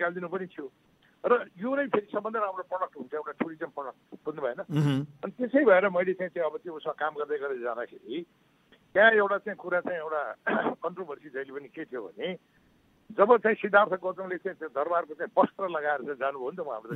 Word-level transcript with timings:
निकालिदिनु 0.00 0.28
पनि 0.32 0.46
थियो। 0.48 0.66
र 1.20 1.32
यो 1.60 1.68
नै 1.76 1.84
फेरि 1.92 2.06
सबभन्दा 2.16 2.40
राम्रो 2.40 2.64
प्रडक्ट 2.72 2.94
हुन्छ 2.96 3.12
एउटा 3.20 3.32
टुरिज्म 3.44 3.68
प्रडक्ट 3.76 4.00
बुझ्नु 4.24 4.40
भएन? 4.40 4.60
अनि 5.20 5.32
त्यसै 5.36 5.64
भएर 5.68 5.88
मैले 5.92 6.12
चाहिँ 6.16 6.32
त्यो 6.32 6.44
अब 6.48 6.56
त्यो 6.64 6.72
उसमा 6.80 6.92
काम 6.96 7.12
गर्दै 7.20 7.38
गर्दै 7.44 7.60
जाँदाखेरि 7.60 8.24
त्यहाँ 8.96 9.10
एउटा 9.20 9.36
चाहिँ 9.44 9.56
कुरा 9.60 9.80
चाहिँ 9.84 9.98
एउटा 10.00 10.22
कन्ट्रोभर्सी 10.82 11.28
जहिले 11.36 11.52
पनि 11.52 11.68
के 11.76 11.84
थियो 11.84 12.00
भने 12.08 12.28
जब 13.10 13.28
चाहिँ 13.36 13.56
सिद्धार्थ 13.60 13.92
गौतमले 14.00 14.36
चाहिँ 14.40 14.56
त्यो 14.58 14.68
दरबारको 14.72 15.14
चाहिँ 15.20 15.32
वस्त्र 15.36 15.68
लगाएर 15.76 16.00
चाहिँ 16.08 16.18
जानुभयो 16.24 16.50
नि 16.50 16.56
त 16.56 16.60
उहाँबाट 16.64 16.92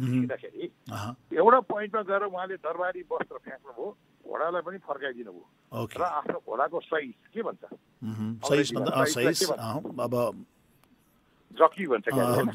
अहँ, 0.88 1.12
एउटा 1.36 1.60
पोइन्टमा 1.68 2.02
गएर 2.08 2.22
उहाँले 2.32 2.56
दरबारी 2.64 3.00
वस्त्र 3.12 3.36
फ्याँक्नुभयो 3.44 3.86
घोडालाई 4.24 4.62
पनि 4.64 4.78
फर्काइदिनु 4.88 5.32
भयो 5.36 5.44
र 6.00 6.02
आफ्नो 6.24 6.38
घोडाको 6.48 6.80
सहिज 6.80 7.14
के 7.34 7.42
भन्छ? 7.44 7.62
जकी 11.54 11.86
भन्छ? 11.86 12.06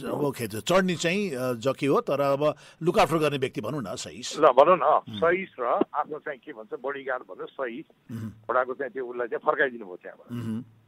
ओके 0.04 0.48
चढ्ने 0.60 0.96
चाहिँ 0.96 1.22
जकी 1.60 1.86
हो 1.86 2.00
तर 2.04 2.22
अब 2.22 2.44
लुकआफ्टर 2.84 3.18
गर्ने 3.18 3.38
व्यक्ति 3.38 3.62
भनौँ 3.62 3.82
न 3.82 3.96
सहिस। 3.96 4.40
ल 4.40 4.52
भनौँ 4.52 4.78
न 4.78 4.86
सहिज 5.20 5.50
र 5.60 5.66
आफ्नो 5.90 6.20
चाहिँ 6.20 6.40
के 6.40 6.52
भन्छ 6.54 6.74
बडीगार्ड 6.84 7.24
भन्नु 7.30 7.46
सहिज 7.56 7.86
मह्म, 8.12 8.30
घोडाको 8.46 8.74
चाहिँ 8.74 8.92
त्यो 8.94 9.06
उसलाई 9.06 9.28
चाहिँ 9.28 9.44
फर्काइदिनु 9.46 9.86
भयो 9.86 9.98
त्यहाँबाट। 10.04 10.28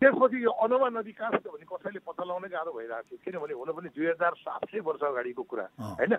त्यसपछि 0.01 0.37
यो 0.43 0.51
अनुमा 0.51 0.89
नदी 0.97 1.11
कहाँ 1.13 1.39
छ 1.39 1.45
भने 1.47 1.65
कसैले 1.65 1.99
पत्ता 2.01 2.23
लगाउनै 2.25 2.49
गाह्रो 2.51 2.71
भइरहेको 2.73 3.07
थियो। 3.09 3.19
किनभने 3.25 3.53
हुन 3.53 3.69
पनि 3.77 3.89
दुई 3.95 4.07
हजार 4.11 4.33
सात 4.41 4.61
सय 4.71 4.79
वर्ष 4.81 5.01
अगाडिको 5.07 5.43
कुरा। 5.45 5.65
होइन? 5.77 6.13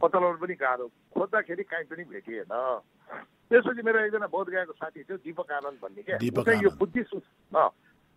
पत्ता 0.00 0.16
लगाउनु 0.18 0.38
पनि 0.38 0.54
गाह्रो। 0.54 0.86
खोज्दाखेरि 1.14 1.64
काहीँ 1.66 1.86
पनि 1.90 2.02
भेटिएन। 2.14 2.52
त्यसपछि 3.50 3.82
मेरो 3.84 3.98
एकजना 4.06 4.26
बोध 4.32 4.48
गएको 4.48 4.72
साथी 4.72 5.02
थियो 5.02 5.16
दिपक 5.20 5.50
आनन्द 5.52 5.78
भन्ने 5.82 6.02
क्या? 6.02 6.16
यो। 6.62 6.70
बुद्धिस्ट 6.78 7.12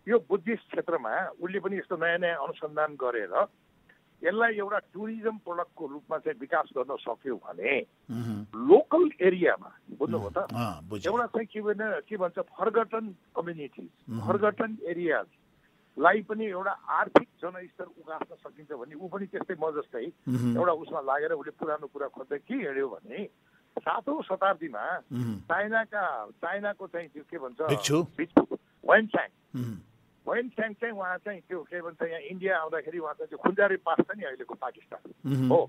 यो 0.08 0.18
बुद्धिस्ट 0.28 0.66
क्षेत्रमा 0.72 1.12
उसले 1.42 1.58
पनि 1.60 1.76
यस्तो 1.78 1.96
नयाँ 1.96 2.18
नयाँ 2.24 2.36
अनुसन्धान 2.44 2.94
गरेर 3.00 3.34
यसलाई 4.22 4.54
एउटा 4.58 4.78
टुरिज्म 4.94 5.36
प्रडक्टको 5.46 5.86
रूपमा 5.86 6.16
चाहिँ 6.18 6.38
विकास 6.40 6.68
गर्न 6.76 6.96
सक्यो 7.06 7.34
भने 7.44 7.72
लोकल 8.70 9.04
एरियामा 9.28 9.70
बुझ्नुभयो 9.98 10.30
त? 10.34 10.38
एउटा 11.06 11.26
चाहिँ 11.34 11.46
के 11.52 11.60
भने 11.62 11.86
के 12.08 12.16
भन्छ 12.18 12.38
फर्गटन 12.58 13.04
कम्युनिटी 13.36 13.84
Mhm. 14.08 14.20
फर्गटन 14.26 14.70
एरियाजलाई 14.90 16.22
पनि 16.26 16.44
एउटा 16.50 16.72
आर्थिक 16.98 17.28
जनस्तर 17.42 17.86
उकास्न 18.00 18.34
सकिन्छ 18.42 18.70
भने 18.74 18.94
ऊ 18.98 19.06
पनि 19.06 19.26
त्यस्तै 19.30 19.54
म 19.54 19.70
जस्तै 19.78 20.04
एउटा 20.58 20.72
उसमा 20.82 21.00
लागेर 21.06 21.32
उसले 21.38 21.52
पुरानो 21.62 21.86
कुरा 21.86 22.08
खोज्दै 22.18 22.38
के 22.42 22.54
हिँड्यो 22.54 22.88
भने 22.88 23.18
सातौँ 23.86 24.22
शताब्दीमा 24.26 24.82
चाइनाका 25.46 26.02
चाइनाको 26.42 26.86
चाहिँ 26.90 27.08
त्यो 27.14 27.22
के 27.30 27.38
भन्छ। 27.38 27.60
वेनस्याङ 30.28 30.72
चाहिँ 30.80 30.94
उहाँ 30.94 31.18
चाहिँ 31.24 31.40
त्यो 31.48 31.62
के 31.64 31.80
भन्छ 31.80 32.02
यहाँ 32.02 32.20
इन्डिया 32.30 32.52
आउँदाखेरि 32.58 32.98
उहाँ 32.98 33.14
चाहिँ 33.18 33.28
त्यो 33.28 33.38
खुन्जारी 33.44 33.76
पास 33.80 33.98
छ 34.04 34.10
नि 34.16 34.24
अहिलेको 34.28 34.54
पाकिस्तान। 34.54 35.48
हो। 35.48 35.60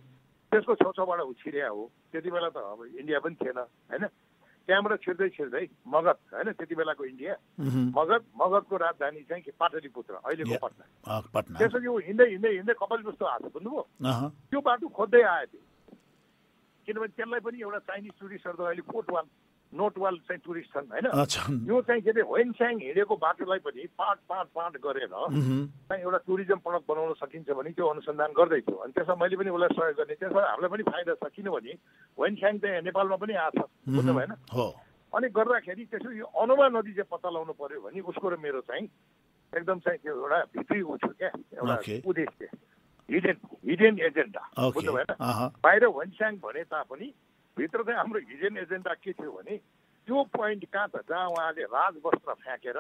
त्यसको 0.52 0.75
छेउछाउबाट 0.75 1.19
ऊ 1.21 1.33
छिर्या 1.39 1.67
हो। 1.69 1.83
त्यति 2.11 2.29
बेला 2.31 2.49
त 2.49 2.57
अब 2.57 2.80
इन्डिया 2.99 3.19
पनि 3.19 3.35
थिएन 3.39 3.57
होइन? 3.57 4.05
त्यहाँबाट 4.67 5.02
छिर्दै 5.02 5.30
छिर्दै 5.33 5.65
मगध 5.87 6.17
होइन? 6.33 6.52
त्यति 6.57 6.75
बेलाको 6.75 7.03
इन्डिया। 7.05 7.33
मगध 7.97 8.21
मगधको 8.37 8.75
राजधानी 8.77 9.21
चाहिँ 9.30 9.43
के? 9.43 9.52
पाटलिपुत्र 9.57 10.13
अहिलेको. 10.25 10.57
पटना। 11.33 11.57
त्यसपछि 11.57 11.87
ऊ 11.87 11.97
हिँड्दै 12.05 12.27
हिँड्दै 12.30 12.52
हिँड्दै 12.53 12.75
कपाल 12.81 12.99
जस्तो 13.09 13.25
आएको 13.25 13.49
बुझ्नुभयो? 13.49 13.83
त्यो 14.49 14.59
बाटो 14.61 14.87
खोज्दै 14.89 15.21
आयो 15.21 15.45
त्यो। 15.53 15.61
किनभने 16.85 17.13
त्यसलाई 17.17 17.41
पनि 17.45 17.57
एउटा 17.61 17.80
चाइनिज 17.89 18.13
टुरिस्टहरू 18.19 18.57
त 18.57 18.61
अहिले 18.65 18.83
कोटवाल 18.89 19.25
नोटवाल 19.73 20.16
चाहिँ 20.28 20.42
टुरिस्ट 20.45 20.70
छन् 20.73 20.88
होइन? 20.89 21.06
यो 21.70 21.81
चाहिँ 21.86 22.02
के 22.02 22.09
अरे 22.09 22.22
होइनस्याङ 22.25 22.73
हिँडेको 22.81 23.16
बाटोलाई 23.22 23.59
पनि 23.62 23.86
पाँच 23.98 24.17
पाँच 24.30 24.48
पाँच 24.56 24.73
गरेर 24.81 25.08
चाहिँ 25.14 26.02
एउटा 26.02 26.20
टुरिज्म 26.26 26.58
प्रडक्ट 26.66 26.86
बनाउन 26.89 27.14
सकिन्छ 27.22 27.50
भने 27.53 27.70
त्यो 27.78 27.86
अनुसन्धान 27.86 28.31
गर्दै 28.34 28.61
थियो 28.66 28.78
अनि 28.81 28.92
त्यसमा 28.98 29.16
मैले 29.22 29.36
पनि 29.38 29.50
उसलाई 29.53 29.70
सहयोग 29.78 29.98
गर्ने 30.02 30.16
त्यसमा 30.17 30.42
हामीलाई 30.42 30.72
पनि 30.73 30.84
फाइदा 30.89 31.14
छ। 31.22 31.30
किनभने 31.36 31.73
होइनस्याङ 32.17 32.58
चाहिँ 32.66 32.82
नेपालमा 32.89 33.17
पनि 33.21 33.33
आएको 33.45 33.61
छ 33.61 33.93
बुझ्नु 33.93 34.14
भएन? 34.17 34.32
हो। 34.58 34.67
अनि 35.14 35.27
गर्दाखेरि 35.38 35.86
त्यसो 35.86 36.10
यो 36.17 36.26
अनुमा 36.26 36.67
नदी 36.73 36.93
चाहिँ 36.98 37.10
पत्ता 37.14 37.30
लगाउनु 37.30 37.54
पर्यो 37.54 37.82
भने 37.86 37.99
उसको 38.10 38.26
र 38.30 38.36
मेरो 38.42 38.61
चाहिँ 38.66 38.89
एकदम 39.54 39.77
चाहिँ 39.86 39.99
त्यो 40.02 40.14
एउटा 40.17 40.39
भित्री 40.54 40.82
ऊ 40.82 40.98
थियो 40.98 41.14
क्या 41.14 41.30
एउटा. 41.30 41.77
उद्देश्य। 42.10 42.45
Hidden 43.10 43.38
hidden 43.70 43.93
agenda. 44.05 44.43
बुझ्नु 44.73 44.92
भएन? 44.93 45.11
बाहिर 45.61 45.83
होइनस्याङ 45.86 46.33
भने 46.42 46.64
तापनि 46.70 47.08
भित्र 47.59 47.83
चाहिँ 47.83 47.99
हाम्रो 47.99 48.20
हिडेन 48.30 48.58
एजेन्डा 48.64 48.93
के 49.03 49.11
थियो 49.20 49.31
भने 49.31 49.55
त्यो 50.08 50.23
पोइन्ट 50.33 50.65
कहाँ 50.73 50.87
त? 50.89 51.03
जहाँ 51.09 51.27
उहाँले 51.30 51.64
राजवस्त्र 51.67 52.33
फ्याँकेर 52.43 52.77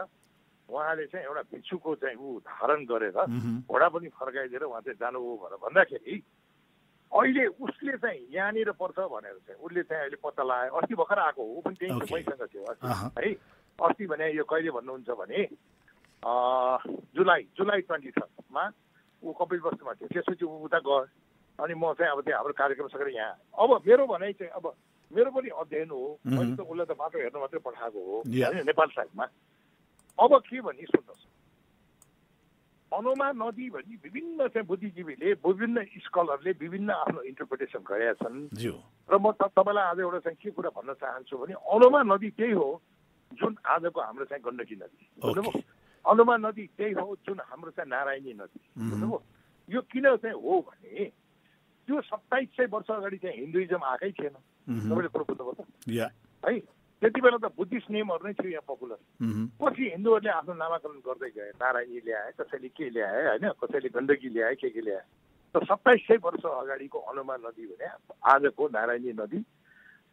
उहाँले 0.69 1.05
चाहिँ 1.11 1.25
एउटा 1.25 1.41
भिक्षुको 1.51 1.95
चाहिँ 2.01 2.17
ऊ 2.17 2.39
धारण 2.47 2.85
गरेर 2.85 3.17
घोडा 3.67 3.87
पनि 3.89 4.07
फर्काइदिएर 4.15 4.63
उहाँ 4.63 4.81
चाहिँ 4.81 4.97
जानुभयो 5.01 5.35
भनेर 5.43 5.57
भन्दाखेरि 5.65 6.15
अहिले 7.11 7.45
उसले 7.57 7.97
चाहिँ 7.97 8.21
यहाँनिर 8.33 8.71
पर्छ 8.77 8.99
भनेर 9.13 9.37
चाहिँ 9.45 9.59
उसले 9.65 9.81
चाहिँ 9.83 10.01
अहिले 10.01 10.17
पत्ता 10.23 10.43
लगायो 10.45 10.73
अस्ति 10.77 10.95
भर्खर 10.95 11.19
आएको 11.19 11.41
हो 11.41 11.49
ऊ 11.57 11.61
पनि 11.65 11.75
त्यही. 11.75 11.93
मैसँग 12.13 12.43
थियो 12.53 12.63
अस्ति। 12.69 12.87
है 13.17 13.33
अस्ति 13.79 14.05
भने 14.07 14.25
यो 14.37 14.43
कहिले 14.45 14.71
भन्नुहुन्छ 14.77 15.09
भने 15.17 15.41
जुलाई 17.17 17.41
जुलाई 17.57 17.81
ट्वेन्टी 17.89 18.11
थर्डमा 18.13 18.63
ऊ 19.23 19.33
कपिल 19.41 19.59
वस्तुमा 19.65 19.93
थियो। 19.97 20.07
त्यसपछि 20.13 20.45
ऊ 20.45 20.53
उता 20.69 20.79
गयो। 20.85 20.99
अनि 21.59 21.73
म 21.75 21.93
चाहिँ 21.93 22.11
अब 22.11 22.19
त्यहाँ 22.23 22.39
हाम्रो 22.39 22.53
कार्यक्रम 22.55 22.87
सकेर 22.87 23.07
यहाँ। 23.15 23.33
अब 23.59 23.69
मेरो 23.87 24.03
भनाइ 24.07 24.33
चाहिँ 24.33 24.51
अब 24.55 24.65
मेरो 25.11 25.29
पनि 25.31 25.49
अध्ययन 25.49 25.89
हो। 25.89 26.19
मैले 26.25 26.55
त 26.55 26.61
उसलाई 26.63 26.85
त 26.85 26.93
बाटो 26.95 27.17
हेर्न 27.19 27.37
मात्रै 27.39 27.59
पठाएको 27.59 27.99
हो. 27.99 28.15
होइन, 28.23 28.65
नेपाल 28.65 28.87
साइडमा। 28.95 29.25
अब 30.17 30.31
के 30.47 30.61
भने 30.61 30.85
सुन्नुहोस्। 30.85 31.27
अनुमा 32.89 33.27
नदी 33.37 33.69
भनी 33.69 33.95
विभिन्न 34.01 34.47
चाहिँ 34.49 34.65
बुद्धिजीवीले 34.65 35.33
विभिन्न 35.45 35.77
स्कलरले 36.09 36.51
विभिन्न 36.57 36.89
आफ्नो 36.89 37.21
इन्टरप्रिटेसन 37.21 37.81
गरेका 37.85 38.13
छन्। 38.21 38.37
र 39.09 39.13
म 39.17 39.31
तपाईँलाई 39.37 39.85
आज 39.93 39.99
एउटा 39.99 40.19
चाहिँ 40.25 40.37
के 40.41 40.49
कुरा 40.57 40.69
भन्न 40.73 40.93
चाहन्छु 40.97 41.37
भने 41.37 41.53
अनुमा 41.53 42.01
नदी 42.09 42.29
त्यही 42.33 42.53
हो 42.57 42.69
जुन 43.37 43.55
आजको 43.61 43.99
हाम्रो 44.01 44.25
चाहिँ 44.25 44.41
गण्डकी 44.41 44.75
नदी। 44.75 45.05
बुझ्नुभयो? 45.21 45.61
अनुमा 46.05 46.35
नदी 46.49 46.65
त्यही 46.77 46.93
हो 46.97 47.15
जुन 47.29 47.39
हाम्रो 47.45 47.71
चाहिँ 47.77 47.89
नारायणी 47.89 48.33
नदी। 48.33 48.59
बुझ्नुभयो? 48.73 49.21
यो 49.69 49.81
किन 49.85 50.05
चाहिँ 50.17 50.33
हो 50.33 50.53
भने 50.65 51.05
त्यो 51.89 52.01
सत्ताइस 52.05 52.49
सय 52.53 52.65
वर्ष 52.69 52.89
अगाडि 52.93 53.17
चाहिँ 53.17 53.37
हिन्दुइजम 53.49 53.81
आएकै 53.81 54.11
थिएन। 54.13 54.35
तपाईँले 54.93 55.09
कुरो 55.09 55.25
बुझ्नुभयो 55.25 55.53
त 55.57 55.65
या। 55.89 56.05
है 56.45 56.59
त्यति 57.01 57.21
बेला 57.21 57.37
त 57.41 57.49
बुद्धिस्ट 57.57 57.89
नेमहरू 57.89 58.27
नै 58.29 58.33
थियो 58.37 58.51
यहाँ 58.53 58.65
पपुलर। 58.69 58.99
पछि 59.57 59.83
हिन्दूहरूले 59.97 60.29
आफ्नो 60.29 60.53
नामाकरण 60.53 61.01
गर्दै 61.01 61.29
गए। 61.33 61.49
नारायणी 61.57 61.99
ल्याए 62.05 62.31
कसैले 62.37 62.69
के 62.77 62.89
ल्याए 62.93 63.21
होइन? 63.25 63.45
कसैले 63.57 63.89
गण्डकी 63.89 64.29
ल्याए 64.29 64.55
के 64.61 64.69
के 64.69 64.81
ल्याए? 64.85 65.03
त 65.49 65.65
सत्ताइस 65.65 66.01
सय 66.05 66.17
वर्ष 66.21 66.45
अगाडिको 66.45 66.99
अनुमा 67.09 67.35
नदी 67.41 67.65
भने 67.73 67.87
आजको 68.21 68.63
नारायणी 68.69 69.11
नदी 69.17 69.39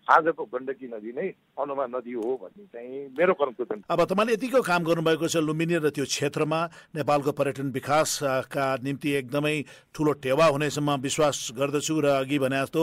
आजको 0.07 0.45
गण्डकी 0.55 0.87
नदी 0.87 1.13
नै 1.19 1.29
अनुमा 1.59 1.87
नदी 1.91 2.13
हो 2.15 2.31
भन्ने 2.43 2.65
चाहिँ 2.73 2.99
मेरो 3.19 3.35
कन्क्लुजन 3.43 3.83
अब 3.91 4.01
तपाईँले 4.07 4.33
यतिको 4.35 4.61
काम 4.63 4.83
गर्नुभएको 4.87 5.27
छ 5.27 5.43
लुम्बिनी 5.43 5.77
र 5.83 5.91
त्यो 5.91 6.05
क्षेत्रमा 6.07 6.61
नेपालको 6.95 7.33
पर्यटन 7.35 7.71
विकासका 7.75 8.67
निम्ति 8.87 9.11
एकदमै 9.21 9.57
ठुलो 9.95 10.13
टेवा 10.23 10.47
हुनेसम्म 10.47 10.95
विश्वास 11.03 11.37
गर्दछु 11.59 11.95
र 12.01 12.07
अघि 12.23 12.39
भने 12.39 12.61
जस्तो 12.63 12.83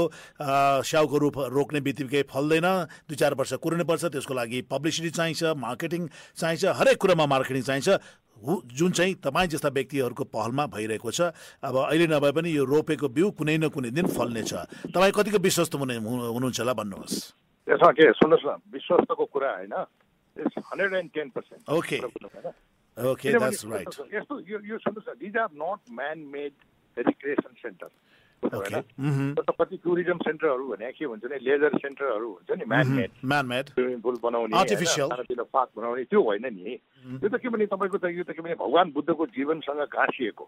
स्याउको 0.83 1.17
रूप 1.23 1.35
रोक्ने 1.55 1.79
बित्तिकै 1.87 2.23
फल्दैन 2.27 2.67
दुई 3.07 3.15
चार 3.15 3.33
वर्ष 3.39 3.53
कुर्नुपर्छ 3.63 4.03
त्यसको 4.11 4.33
लागि 4.33 4.61
पब्लिसिटी 4.67 5.09
चाहिन्छ 5.15 5.55
मार्केटिङ 5.63 6.01
चाहिन्छ 6.35 6.63
हरेक 6.79 6.97
कुरामा 6.99 7.25
मार्केटिङ 7.35 7.63
चाहिन्छ। 7.63 7.89
जुन 8.37 8.91
चाहिँ 8.91 9.13
तपाईँ 9.23 9.47
जस्ता 9.47 9.69
व्यक्तिहरूको 9.69 10.23
पहलमा 10.23 10.65
भइरहेको 10.67 11.11
छ 11.11 11.21
अब 11.63 11.75
अहिले 11.87 12.07
नभए 12.07 12.31
पनि 12.35 12.49
यो 12.57 12.63
रोपेको 12.65 13.07
बिउ 13.09 13.31
कुनै 13.39 13.57
न 13.57 13.69
कुनै 13.69 13.89
दिन 13.91 14.07
फल्नेछ। 14.11 14.51
तपाईँ 14.91 15.11
कतिको 15.15 15.37
विश्वस्त 15.39 15.75
हुने 15.75 15.95
हुनु- 16.03 16.31
हुनुहुन्छ 16.33 16.59
होला 16.59 16.73
भन्नुहोस्। 16.73 17.15
त्यसमा 17.67 17.91
के? 17.95 18.11
सुन्नुहोस् 18.11 18.45
न 18.45 18.51
विश्वस्तको 18.73 19.25
कुरा 19.31 19.49
होइन 19.57 19.73
hundred 20.59 20.93
and 20.93 21.09
ten 21.13 21.29
percent 21.29 21.61
okay 21.69 21.97
okay 22.97 23.27
that's 23.31 23.65
right 23.65 23.87
यस्तो 24.13 24.33
यो 24.49 24.57
यो 24.65 24.77
सुन्नुहोस् 24.83 25.09
न 25.09 25.13
these 25.23 25.37
are 25.37 25.49
not 25.53 25.79
man 25.93 26.17
made 26.33 26.53
recreation 26.97 27.53
centre 27.63 27.89
okay 28.43 28.79
hmm, 28.99 29.33
कति 29.33 29.77
टुरिज्म 29.83 30.17
सेन्टरहरू 30.19 30.67
भने 30.67 30.91
के 30.91 31.07
भन्छ 31.07 31.23
नि 31.31 31.37
लेजर 31.41 31.77
सेन्टरहरू 31.77 32.29
हुन्छ 32.29 32.59
नि 32.59 32.65
man 32.67 32.87
made 32.91 33.11
man 33.23 33.45
made 33.47 33.65
swimming 33.69 33.99
pool 34.01 34.17
बनाउने. 34.23 34.53
होइन, 34.57 35.43
पार्क 35.53 35.69
बनाउने 35.77 36.03
त्यो 36.03 36.21
होइन 36.21 36.45
नि। 36.51 36.75
यो 37.23 37.29
त 37.29 37.35
के 37.39 37.49
भने 37.49 37.65
तपाईँको 37.71 37.97
त 37.97 38.05
यो 38.11 38.23
त 38.23 38.35
के 38.35 38.41
भने 38.41 38.55
भगवान् 38.59 38.91
बुद्धको 38.91 39.25
जीवनसँग 39.31 39.81
गाँसिएको 39.95 40.45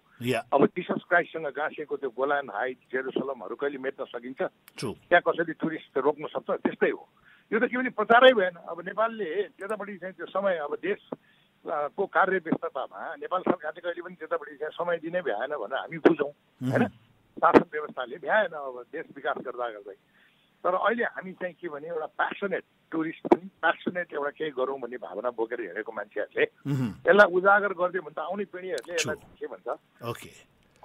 अब 0.54 0.66
जिसस 0.76 1.02
क्राइस्टसँग 1.10 1.48
गाँसिएको 1.56 1.96
त्यो 1.98 2.10
गोलान 2.20 2.50
हाइट 2.52 2.78
जेरुसलमहरू 2.92 3.56
कहिले 3.56 3.78
मेट्न 3.80 4.06
सकिन्छ? 4.12 4.42
त्यहाँ 4.80 5.24
कसैले 5.24 5.54
टुरिस्ट 5.56 5.98
रोक्न 5.98 6.28
सक्छ? 6.36 6.50
त्यस्तै 6.68 6.92
हो। 6.92 7.04
यो 7.52 7.60
त 7.60 7.64
के 7.72 7.78
भने 7.78 7.90
प्रचारै 7.96 8.34
भएन। 8.34 8.56
अब 8.68 8.78
नेपालले 8.86 9.30
त्यतापट्टि 9.56 9.98
चाहिँ 10.04 10.16
त्यो 10.20 10.28
समय 10.36 10.58
अब 10.66 10.76
देश 10.84 11.02
को 11.66 12.06
कार्य 12.06 12.38
व्यस्ततामा 12.46 13.00
नेपाल 13.26 13.42
सरकारले 13.42 13.82
कहिले 13.82 14.02
पनि 14.06 14.16
त्यतापट्टि 14.22 14.56
चाहिँ 14.62 14.74
समय 14.78 14.98
दिनै 15.02 15.22
भ्याएन 15.26 15.54
भनेर 15.58 15.80
हामी 15.80 15.98
बुझौँ 15.98 16.30
होइन? 16.30 16.84
शासन 17.36 17.66
व्यवस्थाले 17.72 18.18
भ्याएन 18.18 18.54
अब 18.56 18.84
देश 18.92 19.06
विकास 19.16 19.38
गर्दा 19.46 19.70
गर्दै। 19.70 19.98
तर 20.64 20.74
अहिले 20.74 21.04
हामी 21.04 21.32
चाहिँ 21.32 21.54
के 21.62 21.68
भने 21.70 21.88
एउटा 21.88 22.06
प्यासनेट 22.06 22.64
टुरिस्ट 22.92 23.28
पनि 23.28 23.46
प्यासनेट 23.62 24.14
एउटा 24.14 24.30
केही 24.30 24.52
गरौँ 24.58 24.80
भन्ने 24.80 24.98
भावना 24.98 25.30
बोकेर 25.38 25.62
हिँडेको 25.62 25.92
मान्छेहरूले 25.92 26.44
यसलाई 27.06 27.28
उजागर 27.38 27.72
गरिदियो 27.76 28.02
भने 28.02 28.16
त 28.16 28.20
आउने 28.20 28.46
पिँढीहरूले 28.50 28.96
यसलाई 28.96 29.18
के 29.40 29.48
भन्छ? 29.48 29.68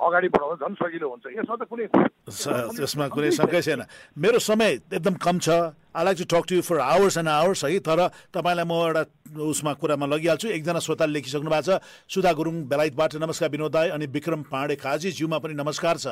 अगाडि 0.00 0.28
बढाउन 0.32 0.56
झन् 0.56 0.74
सजिलो 0.80 1.06
हुन्छ। 1.12 1.24
यसमा 1.36 1.56
त 1.56 1.62
कुनै 1.68 1.86
त्यसमा 1.90 3.06
कुनै 3.12 3.30
शङ्कै 3.36 3.60
छैन। 3.62 3.82
मेरो 4.16 4.38
समय 4.40 4.70
एकदम 4.96 5.14
कम 5.20 5.36
छ। 5.44 5.48
I 5.90 6.04
like 6.04 6.16
to 6.18 6.26
talk 6.30 6.44
to 6.46 6.54
you 6.54 6.62
for 6.62 6.78
hours 6.78 7.16
and 7.18 7.28
hours 7.28 7.64
है 7.64 7.78
तर 7.82 8.00
तपाईँलाई 8.30 8.64
म 8.64 8.72
एउटा 8.72 9.02
उसमा 9.42 9.72
कुरामा 9.76 10.06
लगिहाल्छु। 10.06 10.48
एकजना 10.56 10.80
श्रोताले 10.80 11.12
लेखिसक्नु 11.12 11.50
भएको 11.50 11.66
छ। 11.66 11.82
सुधा 12.06 12.30
गुरुङ 12.32 12.54
बेलायतबाट 12.70 13.12
नमस्कार 13.18 13.48
विनोद 13.50 13.72
दाई 13.72 13.88
अनि 13.98 14.06
विक्रम 14.06 14.42
पाँडे 14.46 14.74
काजी 14.78 15.10
ज्यूमा 15.18 15.38
पनि 15.42 15.54
नमस्कार 15.58 15.96
छ। 15.98 16.06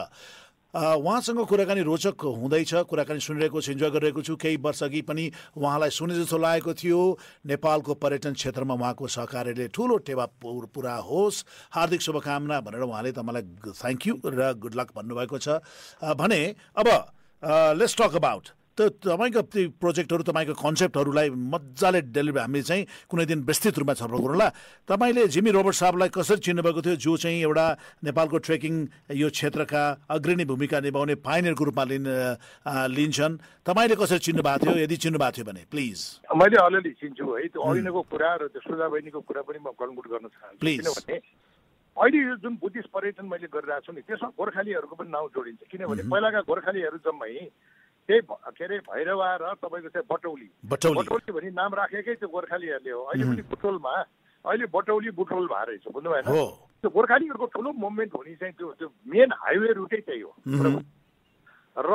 उहाँसँग 0.74 1.46
कुराकानी 1.48 1.80
रोचक 1.80 2.20
हुँदैछ। 2.20 2.74
कुराकानी 2.74 3.20
सुनिरहेको 3.20 3.60
छु 3.60 3.72
इन्जोय 3.72 3.90
गरिरहेको 3.90 4.22
छु। 4.22 4.36
केही 4.36 4.56
वर्ष 4.60 4.82
अघि 4.82 5.00
पनि 5.02 5.32
उहाँलाई 5.56 5.90
सुने 5.90 6.14
जस्तो 6.14 6.38
लागेको 6.38 6.74
थियो। 6.74 7.18
नेपालको 7.46 7.94
पर्यटन 7.94 8.32
क्षेत्रमा 8.36 8.74
उहाँको 8.74 9.06
सहकार्यले 9.08 9.68
ठुलो 9.72 9.96
टेवा 9.96 10.26
पुर- 10.36 11.00
होस्। 11.08 11.44
हार्दिक 11.72 12.00
शुभकामना 12.02 12.60
भनेर 12.60 12.84
उहाँले 12.84 13.12
मलाई 13.16 13.42
थ्याङ्क 13.72 14.06
यू 14.06 14.20
र 14.26 14.52
गुड 14.60 14.74
लक 14.76 14.92
भन्नुभएको 14.96 15.38
छ। 15.40 15.48
भने 16.04 16.54
अब 16.76 16.88
लेट्स 17.80 17.96
टक 17.96 18.14
अबाउट 18.16 18.48
त 18.78 19.02
तपाईँको 19.02 19.42
ती 19.50 19.62
प्रोजेक्टहरू 19.74 20.22
तपाईँको 20.22 20.54
कन्सेप्टहरूलाई 20.54 21.28
मजाले 21.34 22.00
डेलिभरी 22.14 22.42
हामी 22.46 22.62
चाहिँ 22.62 22.86
कुनै 23.10 23.26
दिन 23.26 23.42
विस्तृत 23.42 23.82
रूपमा 23.82 23.94
छलफल 23.98 24.22
गरौँला 24.22 24.48
तपाईँले 24.86 25.26
जिमी 25.34 25.50
रोबर्ट 25.50 25.76
साहबलाई 25.82 26.08
कसरी 26.14 26.40
चिन्नुभएको 26.46 26.80
थियो? 26.86 26.96
जो 27.02 27.12
चाहिँ 27.18 27.42
एउटा 27.42 27.66
नेपालको 28.06 28.38
ट्रेकिङ 28.38 28.74
यो 29.18 29.28
क्षेत्रका 29.34 29.82
अग्रणी 30.14 30.44
भूमिका 30.46 30.78
निभाउने 30.86 31.14
पाइनियरको 31.26 31.64
रूपमा 31.64 31.84
लिन 31.90 32.06
लिन्छन्। 32.94 33.66
तपाईँले 33.66 33.96
कसरी 33.98 34.18
चिन्नु 34.22 34.42
भएको 34.46 34.62
थियो? 34.62 34.78
यदि 34.86 34.96
चिन्नु 35.02 35.18
भएको 35.18 35.34
थियो 35.36 35.46
भने 35.50 35.62
प्लिज। 35.66 35.98
मैले 36.38 36.56
अलिअलि 36.62 36.92
चिन्छु 37.02 37.24
है। 37.26 37.48
त्यो 37.50 37.60
अघिनको 37.66 38.00
कुरा 38.14 38.30
र 38.38 38.42
त्यो 38.54 38.62
सुधा 38.62 38.86
बहिनीको 38.94 39.20
कुरा 39.26 39.42
पनि 39.42 39.58
म 39.58 39.74
कन्क्लुड 39.74 40.06
गर्न 40.06 40.26
चाहन्छु. 40.30 40.62
किनभने 40.62 41.16
अहिले 41.98 42.18
यो 42.30 42.34
जुन 42.38 42.54
बुद्धिस्ट 42.62 42.90
पर्यटन 42.94 43.26
मैले 43.26 43.50
गरिरहेको 43.50 43.82
छु 43.82 43.92
नि 43.92 44.06
त्यसमा 44.06 44.30
गोर्खालीहरूको 44.38 44.94
पनि 45.02 45.10
नाउँ 45.10 45.28
जोडिन्छ। 45.34 45.66
किनभने 45.66 46.02
पहिलाका 46.06 46.40
गोर्खालीहरू 46.46 46.98
जम्मै 47.02 47.50
त्यही 48.08 48.20
के 48.24 48.64
अरे 48.64 48.78
भैरवा 48.88 49.28
र 49.36 49.54
तपाईँको 49.60 49.88
चाहिँ 49.92 50.06
बटौली। 50.08 50.48
बटौली। 50.64 50.96
बटौली 50.98 51.32
भनी 51.32 51.50
नाम 51.52 51.74
राखेकै 51.76 52.14
त्यो 52.16 52.28
गोर्खालीहरूले 52.28 52.90
हो। 52.90 53.02
अहिले 53.04 53.24
पनि 53.28 53.42
बुटोलमा 53.52 53.94
अहिले 54.44 54.66
बटौली 54.72 55.10
बुटोल 55.12 55.46
भएर 55.52 55.66
रहेछ 55.68 55.84
बुझ्नु 55.92 56.10
भएन 56.10 56.24
त्यो 56.24 56.88
गोर्खालीहरूको 56.88 57.46
ठुलो 57.52 57.70
मुभमेन्ट 57.84 58.12
हुने 58.16 58.34
चाहिँ 58.40 58.54
त्यो 58.56 58.72
त्यो 58.80 58.88
मेन 59.12 59.28
हाइवे 59.44 59.72
रुटै 59.76 60.00
त्यही 60.08 60.20
हो। 60.20 60.32
र 61.76 61.92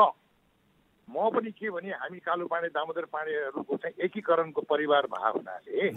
म 1.10 1.30
पनि 1.34 1.52
के 1.52 1.70
भने 1.70 1.90
हामी 1.98 2.20
कालो 2.22 2.46
पाँडे 2.48 2.70
दामोदर 2.78 3.06
पाँडेहरूको 3.10 3.74
चाहिँ 3.76 3.96
एकीकरणको 4.06 4.62
परिवार 4.70 5.04
भए 5.10 5.30
हुनाले 5.34 5.90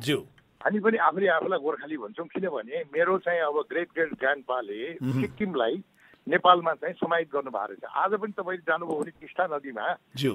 हामी 0.61 0.79
पनि 0.81 0.97
आफूले 0.99 1.29
आफूलाई 1.29 1.61
गोर्खाली 1.61 1.97
भन्छौँ। 1.97 2.27
किनभने 2.27 2.77
मेरो 2.91 3.19
चाहिँ 3.21 3.41
अब 3.41 3.57
ग्रेट 3.71 3.89
ग्रेट 3.95 4.12
ग्रान्डपाले 4.19 4.81
सिक्किमलाई 5.21 5.77
नेपालमा 6.26 6.73
चाहिँ 6.75 6.94
समाहित 6.99 7.28
गर्नुभएको 7.32 7.67
रहेछ 7.70 7.84
आज 7.87 8.12
पनि 8.19 8.32
तपाईँले 8.34 8.62
जानुभयो 8.67 8.99
भने 8.99 9.11
टिस्टा 9.23 9.44
नदीमा 9.46 9.87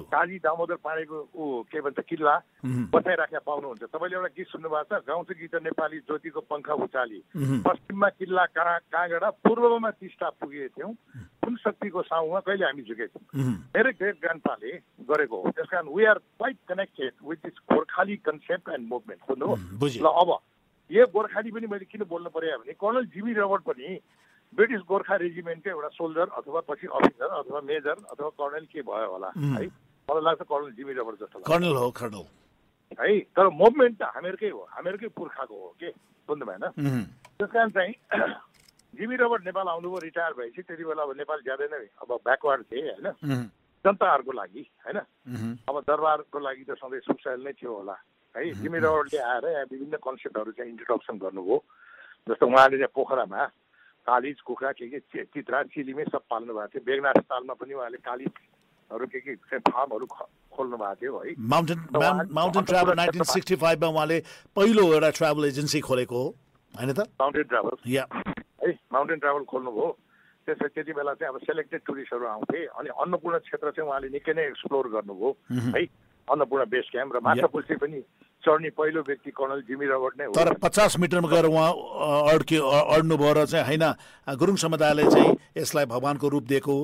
काली 0.08 0.38
दामोदर 0.40 0.78
पाँडेको 0.80 1.16
ऊ 1.36 1.62
के 1.68 1.80
भन्छ 1.84 2.00
किल्ला। 2.08 2.34
बचाइराखेका 2.96 3.44
पाउनुहुन्छ 3.44 3.82
तपाईँले 3.92 4.16
एउटा 4.16 4.30
गीत 4.32 4.48
सुन्नुभएको 4.56 4.88
छ 4.88 5.04
गाउँछ 5.04 5.30
गीत 5.36 5.54
नेपाली 5.68 5.98
ज्योतिको 6.08 6.40
पङ्खा 6.48 6.74
उचाली। 6.80 7.20
पश्चिममा 7.60 8.08
किल्ला 8.08 8.44
का 8.56 8.64
काँगडा 8.88 9.28
पूर्वमा 9.44 9.90
टिस्टा 10.00 10.28
पुगेका 10.40 10.72
थियौँ 10.72 10.92
कुन 11.44 11.56
शक्तिको 11.60 12.02
साउमा 12.08 12.40
कहिले 12.40 12.64
हामी 12.64 12.82
झुकेको 12.88 13.18
थियौँ। 13.20 13.52
मेरै 13.76 13.92
ग्रेट 13.92 14.16
ग्रान्डपाले 14.24 14.72
गरेको 15.12 15.36
हो 15.42 15.50
त्यस 15.52 15.68
कारण 15.68 15.92
we 15.92 16.04
are 16.08 16.18
quite 16.40 16.58
connected 16.72 17.12
with 17.28 17.38
this 17.44 17.56
Gorkhali 17.68 18.16
concept 18.24 18.68
and 18.72 18.88
movement 18.88 19.20
बुझ्नु। 19.28 20.00
ल 20.00 20.08
अब 20.08 20.30
यो 20.90 21.06
गोर्खाली 21.12 21.50
पनि 21.52 21.66
मैले 21.68 21.84
किन 21.84 22.02
बोल्नु 22.08 22.30
पर्यो 22.32 22.58
भने 22.64 22.72
कर्नल 22.80 23.04
जिमी 23.12 23.32
रबर्ट 23.32 23.62
पनि 23.68 23.88
ब्रिटिस 24.52 24.80
गोर्खा 24.88 25.16
रेजिमेन्टको 25.16 25.70
एउटा 25.70 25.88
सोल्जर 25.96 26.28
अथवा 26.38 26.60
पछि 26.68 26.86
अफिसर 26.86 27.28
अथवा 27.40 27.60
मेजर 27.64 27.96
अथवा 28.12 28.28
कर्नल 28.40 28.64
के 28.72 28.82
भयो 28.84 29.08
होला. 29.12 29.30
है? 29.36 29.66
मलाई 30.08 30.22
लाग्छ 30.28 30.42
कर्नल 30.42 30.70
जिमी 30.76 30.92
रबर्ट 30.92 31.20
जस्तो 31.20 31.38
कर्नल 31.48 31.76
हो 31.76 31.90
कर्नल 31.90 32.24
है? 33.00 33.18
तर 33.36 33.48
मुभमेन्ट 33.48 33.98
त 33.98 34.12
हामीहरूकै 34.14 34.50
हो 34.52 34.60
हामीहरूकै 34.76 35.08
पुर्खाको 35.16 35.54
हो 35.56 35.68
के? 35.80 35.88
बुझ्नु 36.28 36.44
भएन। 36.46 36.64
त्यस 37.40 37.50
कारण 37.50 37.70
चाहिँ 37.70 37.94
जिमी 39.00 39.16
रबर्ट 39.16 39.44
नेपाल 39.48 39.68
आउनुभयो 39.68 39.98
रिटायर 40.04 40.32
भएपछि 40.36 40.62
त्यति 40.62 40.84
बेला 40.84 41.02
अब 41.02 41.16
नेपाल 41.16 41.38
ज्यादै 41.48 41.68
नै 41.72 41.84
अब 42.04 42.10
ब्याकवार्ड 42.12 42.62
थिए 42.68 42.92
होइन। 42.92 43.48
जनताहरूको 43.84 44.32
लागि 44.32 44.64
होइन। 44.84 44.98
अब 45.68 45.80
दरबारको 45.88 46.38
लागि 46.38 46.64
त 46.68 46.76
सधैँ 46.76 47.00
सुखसाइल 47.08 47.40
नै 47.40 47.52
थियो 47.56 47.72
होला 47.72 47.96
है? 48.34 48.52
जिमी 48.60 48.78
रबर्टले 48.84 49.18
आएर 49.18 49.44
यहाँ 49.48 49.64
विभिन्न 49.72 49.96
कन्सेप्टहरू 49.96 50.52
चाहिँ 50.52 50.70
इन्ट्रोडक्सन 50.76 51.18
गर्नुभयो। 51.24 51.56
जस्तो 52.28 52.46
उहाँले 52.46 52.76
चाहिँ 52.78 52.92
पोखरामा 52.94 53.40
कालिज 54.02 54.40
कुखुरा 54.40 54.72
के 54.72 54.88
के 54.88 55.24
चित्रा 55.24 55.62
चिलिमै 55.72 56.04
सब 56.12 56.22
पाल्नु 56.30 56.52
भएको 56.54 56.68
थियो। 56.74 56.84
बेगनाथ 56.86 57.18
तालमा 57.30 57.54
पनि 57.54 57.74
उहाँले 57.74 57.98
कालिजहरू 58.02 59.06
के 59.06 59.20
के 59.20 59.58
फार्महरू 59.58 60.06
खोल्नु 60.06 60.76
भएको 60.76 60.94
थियो 61.00 61.18
है। 61.18 61.34
Mountain 61.38 61.78
mountain 62.32 62.64
travel 62.70 62.94
nineteen 62.96 63.22
sixty 63.32 63.56
फाइभमा 63.62 63.88
उहाँले 63.88 64.18
पहिलो 64.56 64.82
एउटा 64.92 65.10
ट्राभल 65.18 65.44
एजेन्सी 65.46 65.80
खोलेको 65.80 66.16
हो। 66.22 66.28
होइन 66.74 66.92
त? 66.92 67.00
माउन्टेन 67.20 67.44
ट्राभल 67.52 67.74
या 67.90 68.06
है 68.62 68.70
माउन्टेन 68.92 69.18
ट्राभल 69.18 69.44
खोल्नुभयो। 69.52 69.88
त्यसपछि 70.46 70.74
त्यति 70.74 70.92
बेला 70.92 71.12
चाहिँ 71.14 71.32
अब 71.34 71.38
सेलेक्टेड 71.46 71.80
टुरिस्टहरू 71.86 72.26
आउँथे 72.26 72.58
अनि 72.66 72.88
अन्नपूर्ण 72.90 73.38
क्षेत्र 73.46 73.70
चाहिँ 73.70 73.88
उहाँले 73.88 74.08
निकै 74.10 74.32
नै 74.34 74.42
एक्सप्लोर 74.50 74.88
गर्नुभयो। 74.90 75.30
है 75.78 75.82
अन्नपूर्ण 76.28 76.64
बेस 76.66 76.86
क्याम्प 76.90 77.14
र 77.16 77.20
माछा 77.22 77.46
पुल्सी 77.46 77.76
पनि 77.78 78.02
चढ्ने 78.46 78.70
पहिलो 78.78 79.00
व्यक्ति 79.08 79.30
कर्नल 79.30 79.60
जिमी 79.68 79.86
रबर्ट 79.86 80.14
नै 80.20 80.24
हो। 80.26 80.32
तर 80.34 80.52
पचास 80.62 80.98
मिटरमा 80.98 81.28
गएर 81.28 81.46
उहाँ 81.46 81.70
अड्के 82.34 82.56
अ- 82.58 82.86
अड्नुभयो 82.96 83.32
र 83.38 83.44
चाहिँ 83.46 83.64
होइन 83.66 83.84
गुरुङ 84.38 84.56
समुदायले 84.64 85.04
चाहिँ 85.10 85.36
यसलाई 85.58 85.86
भगवान्को 85.86 86.28
रूप 86.28 86.44
दिएको 86.52 86.74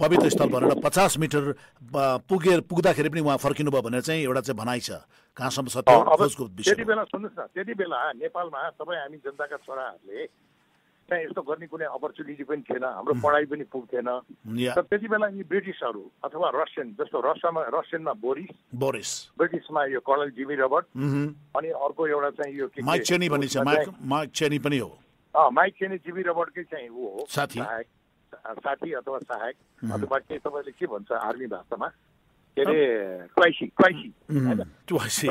पवित्र 0.00 0.28
स्थल 0.30 0.48
भनेर 0.48 0.74
पचास 0.84 1.18
मिटर 1.18 1.50
अ, 1.50 2.16
पुगेर 2.28 2.60
पुग्दाखेरि 2.70 3.08
पनि 3.08 3.20
उहाँ 3.20 3.36
फर्किनुभयो 3.44 3.82
भनेर 3.82 4.00
चाहिँ 4.00 4.22
एउटा 4.24 4.40
चाहिँ 4.40 4.58
भनाइ 4.58 4.80
छ। 4.80 4.90
कहाँसम्म 5.36 5.68
सत्य? 5.72 5.92
त्यति 6.64 6.84
बेला 6.84 7.04
सुन्नुहोस् 7.08 7.38
न 7.40 7.42
त्यति 7.54 7.74
बेला 7.74 7.98
नेपालमा 8.20 8.60
तपाईँ 8.80 9.00
हामी 9.00 9.16
जनताका 9.24 9.56
छोराहरूले 9.64 10.24
चाहिँ 11.12 11.24
यस्तो 11.28 11.42
गर्ने 11.44 11.66
कुनै 11.68 11.84
अपर्च्युनिटी 11.92 12.44
पनि 12.48 12.62
थिएन 12.64 12.84
हाम्रो 12.88 13.14
पढाइ 13.20 13.44
पनि 13.52 13.64
पुग्थेन। 13.68 14.08
तर 14.72 14.82
त्यति 14.88 15.08
बेला 15.12 15.28
यी 15.36 15.44
ब्रिटिसहरू 15.44 16.02
अथवा 16.24 16.48
रसियन 16.56 16.96
जस्तो 16.96 17.20
रसियामा 17.20 17.60
रसियनमा 17.68 18.12
बोरिस। 18.24 18.52
बोरिस। 18.72 19.10
ब्रिटिसमा 19.38 19.80
यो 19.92 20.00
कर्नल 20.00 20.30
जिमी 20.32 20.56
रबर्ट। 20.56 20.86
अनि 20.96 21.68
अर्को 21.68 22.02
एउटा 22.08 22.30
चाहिँ 22.40 22.56
यो 22.56 22.66
माइक 22.80 23.02
चेनी 23.04 23.28
भन्ने 23.28 23.48
छ। 23.52 23.56
माइक 23.60 24.30
चेनी 24.32 24.58
पनि 24.64 24.78
हो। 24.80 24.90
माइक 25.52 25.72
चेनी 25.76 25.96
जिमी 26.00 26.22
रबर्टकै 26.24 26.64
चाहिँ 26.72 26.88
ऊ 26.88 27.04
हो। 27.04 27.26
साथी। 27.28 27.60
साथी 27.60 28.92
अथवा 28.92 29.18
सहायक। 29.28 29.56
अथवा 29.92 30.18
के 30.18 30.38
तपाईँले 30.40 30.72
के 30.72 30.86
भन्छ 30.88 31.12
आर्मी 31.12 31.46
भाषामा? 31.52 31.88
के 32.56 32.62
अरे 32.62 32.80
क्वाइसी 33.36 33.66
क्वाइसी। 33.76 34.08
होइन? 34.32 34.60
ट्वाइसी। 34.88 35.28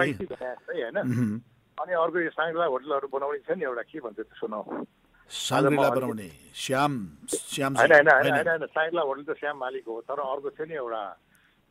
अनि 1.82 1.94
अर्को 1.98 2.20
यो 2.20 2.30
साङ्ग्ला 2.30 2.66
होटलहरू 2.66 3.08
बनाउने 3.14 3.40
छ 3.42 3.58
नि 3.58 3.64
एउटा। 3.66 3.84
के 3.90 4.00
भन्छ 4.00 4.18
त्यसको 4.22 4.48
नाउँ 4.48 4.86
साङ्ग्रिला 5.32 5.88
आज 5.88 5.92
म 5.92 5.96
बनाउने 5.96 6.30
श्याम 6.56 6.92
श्याम 7.30 7.78
होइन 7.78 7.92
होइन 7.92 8.10
होइन 8.12 8.48
होइन 8.48 8.66
साङ्ग्ला 8.70 9.02
होटल 9.02 9.24
त 9.24 9.38
श्याम 9.40 9.58
मालिक 9.58 9.88
हो 9.88 10.00
तर 10.04 10.20
अर्को 10.22 10.50
थियो 10.52 10.66
नि 10.66 10.76
एउटा 10.76 11.02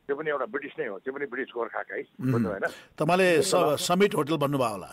त्यो 0.09 0.15
पनि 0.15 0.29
एउटा 0.29 0.45
ब्रिटिस 0.47 0.73
नै 0.79 0.87
हो 0.87 0.97
त्यो 0.99 1.13
पनि 1.13 1.25
ब्रिटिस 1.27 1.53
गोर्खाकै 1.53 2.01
बुझ्नु 2.27 2.49
होइन 2.49 2.65
तपाईँले 2.97 3.29
समिट 3.81 4.15
होटल 4.15 4.37
भन्नुभयो 4.37 4.71
होला 4.71 4.91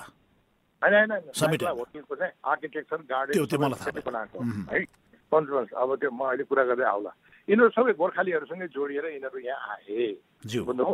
होइन 0.83 1.13
होइन 1.13 1.33
समिट 1.35 1.63
होटलको 1.65 2.15
चाहिँ 2.15 2.33
आर्किटेक्चर 2.47 3.03
गार्डन 3.09 3.57
बनाएको 4.03 4.45
है 4.71 4.85
कन्ट्रोल 5.33 5.67
अब 5.77 5.95
त्यो 5.97 6.11
म 6.11 6.21
अहिले 6.27 6.45
कुरा 6.45 6.65
गर्दै 6.65 6.87
आउला 6.87 7.13
यिनीहरू 7.49 7.71
सबै 7.73 7.93
गोर्खालीहरूसँगै 7.97 8.69
जोडिएर 8.69 9.07
यिनीहरू 9.09 9.39
यहाँ 9.41 9.77
आए 9.77 10.07
बुझ्नु। 10.63 10.87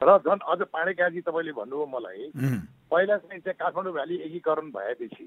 र 0.00 0.16
झन् 0.18 0.46
अझ 0.46 0.60
पाँडे 0.68 0.92
काजी 0.94 1.20
तपाईँले 1.22 1.52
भन्नुभयो 1.54 1.86
मलाई। 1.88 2.30
पहिला 2.90 3.16
चाहिँ 3.18 3.40
चाहिँ 3.40 3.56
काठमाडौँ 3.56 3.92
भ्याली 3.92 4.16
एकीकरण 4.26 4.70
भएपछि 4.70 5.26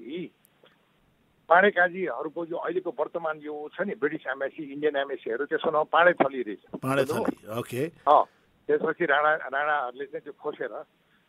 पाँडे 1.48 1.70
काजीहरूको 1.76 2.46
जो 2.46 2.56
अहिलेको 2.56 2.90
वर्तमान 2.98 3.36
यो 3.44 3.54
छ 3.76 3.84
नि 3.84 3.94
ब्रिटिस 4.00 4.26
एम्बेसी 4.32 4.62
इन्डियन 4.72 4.96
एम्बेसीहरू 4.96 5.44
त्यसको 5.44 5.70
नाउँ 5.70 5.86
पाँडे 5.92 6.12
थली 6.20 6.42
रहेछ 6.48 6.62
ओके 7.60 7.82
त्यसपछि 8.68 9.04
राणा 9.04 9.32
राणाहरूले 9.52 10.06
चाहिँ 10.06 10.24
त्यो 10.24 10.32
खोसेर 10.40 10.72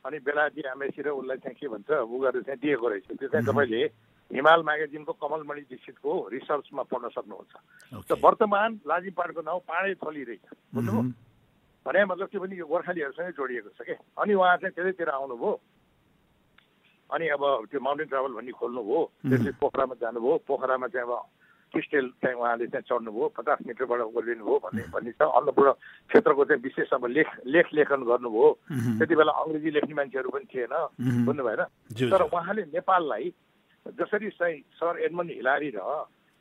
अनि 0.05 0.17
बेलायती 0.23 0.61
एम्बेसी 0.71 1.01
र 1.01 1.09
उसलाई 1.19 1.37
चाहिँ 1.43 1.57
के 1.59 1.67
भन्छ 1.67 1.89
उ 1.91 2.15
गरेर 2.23 2.41
चाहिँ 2.47 2.59
दिएको 2.61 2.87
रहेछ। 2.87 3.07
त्यो 3.19 3.27
चाहिँ 3.27 3.45
तपाईँले 3.45 3.83
हिमाल 4.31 4.61
म्यागजिनको 4.63 5.13
कमलमणि 5.17 5.61
दीक्षितको 5.65 6.11
रिसर्चमा 6.31 6.83
पढ्न 6.87 7.09
सक्नुहुन्छ। 7.11 7.53
त 8.07 8.11
वर्तमान 8.23 8.69
लाजिमपाटको 8.85 9.41
नाउँ 9.41 9.59
पाँडे 9.67 9.93
थली 9.99 10.23
रहेछ 10.23 10.45
बुझ्नुभयो। 10.73 11.01
भने 11.85 12.05
मतलब 12.05 12.27
के 12.29 12.37
भने 12.39 12.55
यो 12.55 12.65
गोर्खालीहरूसँगै 12.65 13.33
जोडिएको 13.33 13.69
छ 13.73 13.81
क्या 13.81 13.97
अनि 14.21 14.33
उहाँ 14.33 14.57
चाहिँ 14.61 14.73
त्यतैतिर 14.77 15.09
आउनुभयो। 15.09 15.51
अनि 17.13 17.27
अब 17.29 17.43
त्यो 17.71 17.79
माउन्टेन 17.79 18.07
ट्राभल 18.07 18.31
भन्ने 18.33 18.51
खोल्नुभयो 18.51 19.01
त्यसपछि 19.29 19.51
पोखरामा 19.61 19.95
जानुभयो 20.01 20.37
पोखरामा 20.47 20.87
चाहिँ 20.87 21.07
अब 21.07 21.13
क्रिस्टेल 21.73 22.07
चाहिँ 22.23 22.35
उहाँले 22.35 22.67
चाहिँ 22.67 22.87
चढ्नुभयो 22.89 23.27
पचास 23.35 23.59
मिटरबाट 23.67 23.99
ओर्लिनुभयो 23.99 24.57
भन्ने 24.63 24.83
भन्ने 24.95 25.11
छ। 25.11 25.21
अन्नपूर्ण 25.21 25.71
क्षेत्रको 26.09 26.43
चाहिँ 26.45 26.61
विशेष 26.61 26.89
अब 26.93 27.05
लेख 27.05 27.29
लेख 27.45 27.67
लेखन 27.73 28.01
गर्नुभयो। 28.07 28.47
त्यति 28.97 29.15
बेला 29.15 29.31
अङ्ग्रेजी 29.31 29.69
लेख्ने 29.75 29.93
मान्छेहरू 29.93 30.29
पनि 30.29 30.45
थिएन। 30.45 30.73
बुझ्नु 31.25 31.43
भएन। 31.43 31.61
तर। 32.09 32.21
उहाँले 32.31 32.63
नेपाललाई 32.73 33.25
जसरी 33.85 34.29
चाहिँ 34.29 34.57
सर 34.79 34.93
एडमन्ड 35.03 35.31
हिलारी 35.31 35.69
र 35.75 35.79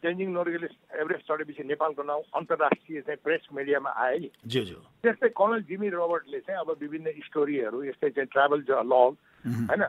तेन्जिङ 0.02 0.28
नोर्गेले 0.33 0.68
एभरेस्ट 1.00 1.25
चढेपछि 1.28 1.62
नेपालको 1.64 2.02
नाउँ 2.02 2.23
अन्तर्राष्ट्रिय 2.37 3.00
चाहिँ 3.00 3.21
प्रेस 3.25 3.49
मिडियामा 3.52 3.90
आयो 3.90 4.18
नि 4.18 4.28
त्यस्तै 5.02 5.28
कर्नल 5.33 5.61
जिमी 5.64 5.88
रोबर्टले 5.88 6.40
चाहिँ 6.40 6.61
अब 6.61 6.76
विभिन्न 6.80 7.06
स्टोरीहरू 7.25 7.78
यस्तै 7.85 8.11
चाहिँ 8.11 8.28
ट्राभल 8.28 8.61
लग 8.71 8.92
होइन 8.92 9.83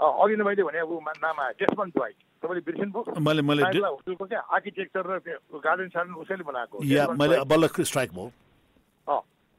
अघि 0.00 0.36
नै 0.36 0.44
मैले 0.44 0.62
भने 0.62 0.80
मा- 0.82 1.16
नाम 1.22 1.36
डेस्मन्ड 1.60 1.92
ड्वाइट 1.92 2.16
तपाईँले 2.42 2.60
बिर्सिनुभयो 2.60 3.20
मैले 3.20 3.42
मैले 3.42 3.62
होटलको 3.62 4.24
क्या 4.24 4.40
आर्किटेक्चर 4.40 5.04
र 5.06 5.18
गार्डन 5.60 5.88
सार्डन 5.88 6.14
उसैले 6.14 6.44
बनाएको। 6.44 6.76
मैले। 7.18 7.44
बल्ल 7.44 7.66
स्ट्राइक 7.84 8.10
भयो। 8.12 8.30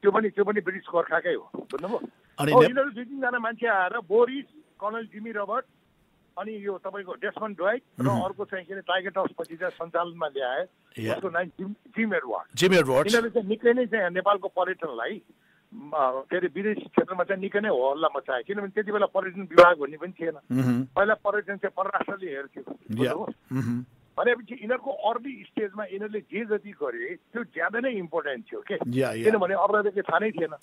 त्यो 0.02 0.12
पनि 0.12 0.30
त्यो 0.30 0.44
पनि 0.44 0.62
ब्रिटिस 0.62 0.90
गोर्खाकै 0.92 1.34
हो 1.34 1.46
बुझ्नुभयो? 1.56 2.00
अनि 2.40 2.52
यिनीहरू 2.52 2.90
दुई 2.90 3.04
तिनजना 3.06 3.40
मान्छे 3.40 3.68
आएर 3.70 3.94
बोरिस 4.10 4.48
कर्नल 4.82 5.06
जिमी 5.14 5.32
रबर्ट 5.32 5.66
अनि 6.38 6.52
यो 6.66 6.78
तपाईँको 6.78 7.14
डेस्मन्ड 7.22 7.58
ड्वाइट 7.58 7.82
र 8.02 8.08
अर्को 8.26 8.46
चाहिँ 8.46 8.66
के 8.66 8.74
अरे 8.74 8.82
टाइगर 8.82 9.10
टस 9.14 9.34
पछि 9.38 9.56
चाहिँ 9.56 9.74
सञ्चालनमा 9.78 10.28
ल्याए। 10.28 10.62
उसको 11.14 11.30
नाम 11.30 11.46
Jim 11.60 11.70
Jim 11.94 12.14
Edward. 12.16 12.48
Jimmy 12.58 12.76
Edwards. 12.78 13.14
यिनीहरूले 13.14 13.30
चाहिँ 13.30 13.48
निकै 13.50 13.74
नै 13.74 13.86
चाहिँ 13.86 14.10
नेपालको 14.10 14.48
पर्यटनलाई 14.58 15.22
के 15.72 16.36
अरे 16.38 16.48
विदेश 16.56 16.78
क्षेत्रमा 16.78 17.24
चाहिँ 17.24 17.42
निकै 17.42 17.60
नै 17.63 17.70
हो 17.72 17.80
हल्ला 17.92 18.08
मचायो 18.16 18.44
किनभने 18.48 18.75
त्यति 18.75 18.92
बेला 18.92 19.08
पर्यटन 19.16 19.42
विभाग 19.51 19.75
भन्ने 19.80 19.98
पनि 19.98 20.13
थिएन। 20.20 20.38
पहिला 20.96 21.13
पर्यटन 21.24 21.58
चाहिँ 21.63 21.74
परराष्ट्रले 21.78 22.28
हेर्थ्यो? 22.28 22.63
मह्म, 23.51 23.80
भनेपछि 24.18 24.54
यिनीहरूको 24.54 24.92
अर्ली 25.10 25.34
स्टेजमा 25.48 25.84
यिनीहरूले 25.96 26.20
जे 26.28 26.42
जति 26.51 26.72
गरे 26.75 27.16
त्यो 27.32 27.44
ज्यादा 27.56 27.80
नै 27.80 27.92
इम्पोर्टेन्ट 28.04 28.42
थियो 28.51 28.62
के? 28.68 28.78
किनभने 28.84 29.56
अरूलाई 29.56 30.01
थाहा 30.04 30.20
नै 30.20 30.32
थिएन। 30.36 30.54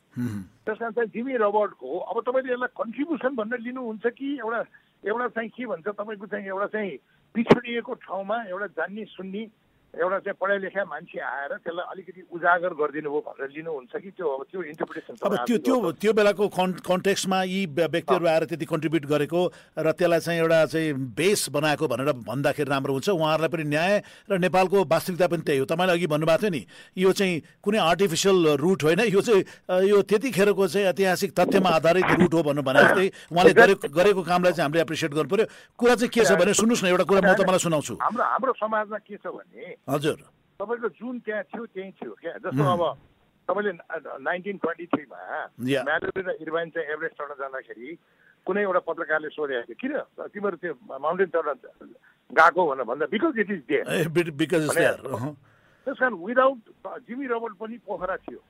त्यस 0.68 0.76
कारण 0.78 0.92
चाहिँ 0.92 1.08
जिमी 1.16 1.36
रबर्टको 1.40 1.88
अब 1.88 2.16
तपाईँले 2.28 2.52
यसलाई 2.52 2.72
कन्ट्रिब्युसन 2.76 3.32
भनेर 3.40 3.60
लिनुहुन्छ 3.64 4.04
कि 4.12 4.28
एउटा 4.44 4.60
एउटा 5.08 5.26
चाहिँ 5.28 5.50
के 5.56 5.66
भन्छ 5.66 5.86
तपाईँको 5.88 6.26
चाहिँ 6.28 6.46
एउटा 6.46 6.66
चाहिँ 6.76 6.96
पिछडिएको 7.34 7.92
ठाउँमा 8.04 8.36
एउटा 8.52 8.66
जान्ने 8.76 9.04
सुन्ने 9.16 9.42
एउटा 9.88 10.18
चाहिँ 10.20 10.36
पढाइ 10.40 10.58
लेखा 10.58 10.84
मान्छे 10.84 11.18
आएर 11.18 11.52
त्यसलाई 11.64 11.86
अलिकति 11.92 12.20
उजागर 12.36 12.72
गरिदिनु 12.80 13.08
भयो 13.10 13.20
भनेर 13.24 13.48
लिनुहुन्छ 13.56 13.92
कि 14.04 14.10
त्यो 14.20 14.26
अब 14.28 14.42
त्यो 14.52 14.60
इन्टरप्रिटेसन 14.62 15.14
अब 15.26 15.34
त्यो 15.48 15.56
त्यो 15.64 15.76
त्यो 15.96 16.12
बेलाको 16.12 16.44
कन् 16.52 16.72
कन्टेक्स्टमा 16.84 17.38
यी 17.48 17.60
व्य- 17.72 17.88
व्यक्तिहरू 17.90 18.26
आएर 18.28 18.44
त्यति 18.52 18.66
कन्ट्रिब्युट 18.68 19.04
गरेको 19.08 19.40
र 19.80 19.92
त्यसलाई 19.96 20.20
चाहिँ 20.20 20.40
एउटा 20.40 20.58
चाहिँ 20.68 20.92
बेस 21.18 21.48
बनाएको 21.56 21.84
भनेर 21.88 22.12
भन्दाखेरि 22.20 22.70
राम्रो 22.70 22.92
हुन्छ। 22.92 23.08
उहाँहरूलाई 23.08 23.48
पनि 23.48 23.64
न्याय 23.64 23.92
र 24.28 24.38
नेपालको 24.38 24.76
वास्तविकता 24.84 25.26
पनि 25.32 25.42
त्यही 25.48 25.58
हो। 25.58 25.64
तपाईँले 25.66 25.92
अघि 25.96 26.06
भन्नुभएको 26.06 26.42
थियो 26.42 26.50
नि 26.52 26.62
यो 27.02 27.12
चाहिँ 27.12 27.42
कुनै 27.64 27.78
आर्टिफिसियल 27.80 28.36
रुट 28.60 28.80
होइन। 28.84 29.00
यो 29.08 29.20
चाहिँ 29.24 29.42
यो 29.88 30.02
त्यतिखेरको 30.04 30.64
चाहिँ 30.68 30.86
ऐतिहासिक 30.92 31.30
तथ्यमा 31.32 31.70
आधारित 31.80 32.06
रुट 32.12 32.32
हो 32.34 32.42
भन्नु 32.44 32.62
भने 32.62 32.80
जस्तै 32.84 33.06
उहाँले 33.32 33.52
गरेको 33.56 33.88
गरेको 33.88 34.22
कामलाई 34.22 34.52
चाहिँ 34.52 34.68
हामीले 34.68 34.82
एप्रिसिएट 34.84 35.12
गर्नु 35.16 35.30
पर्यो 35.32 35.46
कुरा 35.80 35.94
चाहिँ 35.96 36.12
के 36.12 36.24
छ 36.28 36.36
भने 36.36 36.52
सुन्नुहोस् 36.54 36.84
न 36.84 36.86
एउटा 36.92 37.04
कुरा 37.08 37.20
म 37.24 37.32
तपाईँलाई 37.34 37.62
सुनाउँछु। 37.66 37.94
हाम्रो 38.04 38.24
हाम्रो 38.28 38.52
समाजमा 38.62 38.98
के 39.08 39.16
छ 39.16 39.26
भने 39.32 39.77
हजुर। 39.86 40.18
तपाईँको 40.60 40.88
जुन 40.98 41.18
त्यहाँ 41.22 41.42
थियो 41.50 41.64
त्यही 41.66 41.90
थियो। 41.98 42.12
क्या 42.20 42.32
जस्तो 42.42 42.62
अब 42.74 42.82
तपाईँले 43.48 43.72
नाइन्टिन 44.20 44.56
ट्वेन्टी 44.58 44.86
थ्रीमा. 44.92 45.18
म्यालोरी 45.60 46.22
र 46.22 46.30
इर्भाइन 46.42 46.68
चाहिँ 46.74 46.88
एभरेस्ट 46.92 47.16
चढ्न 47.16 47.34
जाँदाखेरि 47.38 47.88
कुनै 48.46 48.62
एउटा 48.62 48.80
पत्रकारले 48.88 49.28
सोधेको 49.28 49.64
थियो 49.64 49.76
किन? 49.80 49.94
तिमीहरू 50.34 50.56
त्यो 50.56 50.72
माउन्टेन 50.98 51.28
चढ्न 51.32 51.50
गएको 52.30 52.62
भनेर 52.68 52.84
भन्दा 52.90 53.06
बिकज 53.12 53.38
इट 53.38 53.50
इज 53.50 53.62
देयर 53.68 53.84
त्यस 55.86 55.98
कारण 55.98 56.14
विदाउट 56.20 56.58
जिमी 57.08 57.26
रबर्ट 57.32 57.54
पनि 57.56 57.76
पोखरा 57.86 58.16
थियो। 58.28 58.40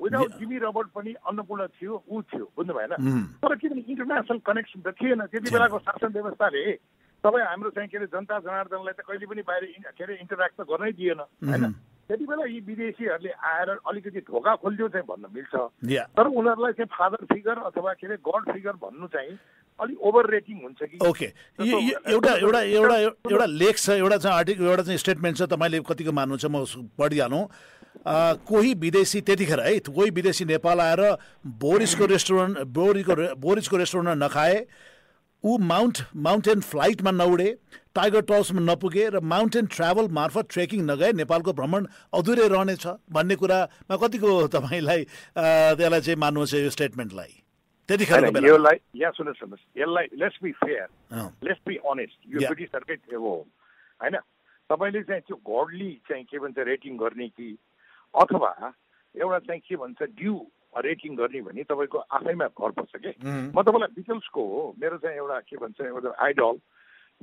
विदाउट. 0.00 0.30
जिमी 0.38 0.58
रबर्ट 0.58 0.88
पनि 0.90 1.12
अन्नपूर्ण 1.22 1.66
थियो 1.78 1.94
ऊ 2.10 2.22
थियो 2.26 2.44
बुझ्नु 2.56 2.74
भएन. 2.74 2.92
तर 3.38 3.54
किनभने 3.54 3.82
इन्टरनेसनल 3.86 4.38
कनेक्सन 4.42 4.80
त 4.82 4.90
थिएन 4.98 5.20
त्यति। 5.30 5.50
बेलाको 5.54 5.78
शासन 5.78 6.10
व्यवस्थाले 6.18 6.62
तपाईँ 7.24 7.46
हाम्रो 7.48 7.70
चाहिँ 7.72 7.88
के 7.88 7.96
अरे 7.96 8.06
जनता 8.12 8.38
जनार्दनलाई 8.44 8.94
त 8.94 9.00
कहिले 9.08 9.26
पनि 9.26 9.42
बाहिर 9.48 9.64
के 9.96 10.04
अरे 10.04 10.14
इन्टरेक्ट 10.20 10.54
त 10.60 10.68
गर्नै 10.68 10.92
दिएन 10.92 11.20
होइन. 11.24 11.64
त्यति 12.08 12.24
बेला 12.28 12.44
यी 12.52 12.60
विदेशीहरूले 12.68 13.32
आएर 13.32 13.68
अलिकति 13.80 14.20
ढोका 14.28 14.54
खोलिदियो 14.60 14.88
चाहिँ 14.92 15.06
भन्न 15.08 15.24
मिल्छ। 15.32 15.54
तर 16.16 16.26
उनीहरूलाई 16.28 16.72
चाहिँ 16.76 16.90
फादर 16.92 17.24
फिगर 17.32 17.58
अथवा 17.72 17.92
के 17.96 18.06
अरे 18.06 18.16
गड 18.28 18.52
फिगर 18.52 18.76
भन्नु 18.84 19.06
चाहिँ 19.08 19.38
अलिक 19.80 20.00
ओभर 20.04 20.30
रेटिङ 20.30 20.56
हुन्छ 20.62 20.80
कि? 20.84 20.98
ओके 21.00 21.26
एउटा 22.12 22.32
एउटा 22.44 22.60
एउटा 22.60 22.96
एउटा 23.00 23.46
लेख 23.56 23.76
छ 23.78 23.88
एउटा 24.04 24.16
चाहिँ 24.20 24.36
आर्टिकल 24.36 24.64
एउटा 24.68 24.82
चाहिँ 24.82 24.98
स्टेटमेन्ट 24.98 25.38
छ 25.38 25.48
तपाईँले 25.48 25.80
कतिको 25.80 26.12
मान्नुहुन्छ 26.12 26.44
म 26.44 26.92
पढिहालौँ। 27.00 27.44
कोही 28.52 28.74
विदेशी 28.84 29.20
त्यतिखेर 29.24 29.60
है 29.64 29.78
कोही 29.88 30.10
विदेशी 30.12 30.44
नेपाल 30.44 30.80
आएर 30.80 31.02
बोरिसको 31.64 32.06
रेस्टुरेन्ट 32.14 32.58
बोरीको 32.68 33.14
बोरिसको 33.40 33.76
रेस्टुरेन्टमा 33.76 34.14
नखाए 34.26 34.56
ऊ 35.44 35.56
माउन्ट 35.60 35.98
माउन्टेन 36.24 36.60
फ्लाइटमा 36.64 37.10
नउडे 37.10 37.48
टाइगर 37.94 38.20
टल्समा 38.28 38.60
नपुगे 38.64 39.08
र 39.14 39.20
माउन्टेन 39.32 39.66
ट्राभल 39.74 40.06
मार्फत 40.18 40.46
ट्रेकिङ 40.50 40.84
नगए 40.90 41.12
नेपालको 41.20 41.52
भ्रमण 41.52 41.86
अधुरै 42.16 42.46
रहनेछ 42.48 42.86
भन्ने 43.12 43.36
कुरामा 43.36 43.96
कतिको 44.02 44.30
तपाईँलाई 44.56 45.04
त्यसलाई 45.04 46.00
चाहिँ 46.00 46.18
मान्नुहोस् 46.24 46.54
यो 46.54 46.70
स्टेटमेन्टलाई? 46.76 47.32
यसलाई 47.84 48.76
यहाँ 48.96 49.12
सुन्नुहोस् 49.12 49.40
सुन्नुहोस्। 49.40 49.64
यसलाई 49.76 50.06
let's 50.16 50.38
be 50.42 50.52
fair 50.64 50.88
let's 51.44 51.60
be 51.68 51.76
honest 51.92 52.18
यो. 52.24 52.40
ब्रिटिसहरूकै 52.48 52.96
थियो 53.04 53.20
हो। 53.20 53.36
होइन? 54.00 54.16
तपाईँले 54.72 55.02
चाहिँ 55.04 55.22
त्यो 55.28 55.36
गडली 55.44 55.92
चाहिँ 56.08 56.24
के 56.24 56.38
भन्छ 56.40 56.58
रेटिङ 56.72 56.96
गर्ने 56.96 57.28
कि? 57.36 57.48
अथवा 58.14 58.52
एउटा 59.14 59.38
चाहिँ 59.44 59.60
के 59.60 59.76
भन्छ 59.76 60.02
ड्यु 60.16 60.34
रेटिङ 60.80 61.16
गर्ने 61.16 61.40
भने 61.46 61.62
तपाईँको 61.70 61.98
आफैमा 61.98 62.46
घर 62.50 62.70
पर्छ 62.74 62.92
कि. 62.96 63.12
म 63.54 63.62
तपाईँलाई 63.62 63.94
बिटल्सको 63.94 64.42
हो 64.42 64.74
मेरो 64.80 64.96
चाहिँ 64.98 65.16
एउटा 65.16 65.40
के 65.48 65.56
भन्छ 65.56 65.80
एउटा 65.80 66.10
आइडल। 66.24 66.56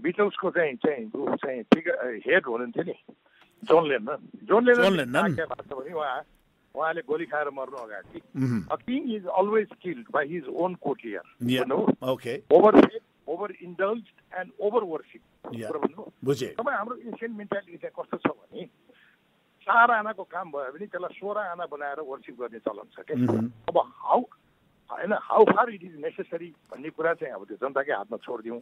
बिटल्सको 0.02 0.52
चाहिँ 0.52 0.76
चाहिँ 0.86 1.04
ऊ 1.16 1.36
चाहिँ 1.36 1.64
फिगर 1.74 1.94
हेड 2.26 2.44
हुनुहुन्थ्यो 2.48 2.84
नि। 2.84 2.96
John 3.64 3.84
Lennon 3.90 4.18
John 4.50 4.62
Lennon. 4.66 5.36
के 5.36 5.46
भएको 5.46 5.64
छ 5.64 5.74
भने 5.78 5.94
उहाँ 5.94 6.22
उहाँले 6.76 7.02
गोली 7.04 7.26
खाएर 7.28 7.50
मर्नु 7.52 7.78
अगाडि। 7.78 8.20
always 9.28 9.68
killed 9.84 10.08
by 10.12 10.26
his 10.26 10.44
own 10.48 10.76
courtier. 10.80 11.22
Yeah. 11.40 11.68
भन्नु 11.68 11.78
okay 12.12 12.34
over 12.56 12.74
over 13.28 13.52
indulge 13.62 14.04
and 14.40 14.50
over 14.60 14.84
worship 14.92 15.22
बुझेँ। 16.24 16.54
तपाईँ 16.56 16.78
हाम्रो 16.78 16.96
एसियन 16.96 17.32
मेन्टालिटी 17.38 17.78
चाहिँ 17.78 17.96
कस्तो 18.00 18.18
छ 18.18 18.28
भने 18.32 18.64
चार 19.68 19.92
आनाको 19.92 20.24
काम 20.24 20.52
भयो 20.52 20.72
भने 20.74 20.86
त्यसलाई 20.86 21.20
सोह्र 21.20 21.38
आना 21.54 21.66
बनाएर 21.72 22.00
वर्सिप 22.02 22.36
गर्ने 22.42 22.60
चलन 22.66 22.88
छ 22.94 23.06
क्या. 23.08 23.18
अब 23.70 23.78
हाउ 23.78 24.22
होइन 24.90 25.14
how 25.22 25.44
far 25.52 25.70
it 25.70 25.84
is 25.84 25.96
necessary 26.02 26.50
भन्ने 26.72 26.90
कुरा 26.90 27.14
चाहिँ 27.22 27.34
अब 27.34 27.46
त्यो 27.46 27.58
जनताकै 27.62 27.94
हातमा 27.94 28.18
छोडिदिउँ। 28.26 28.60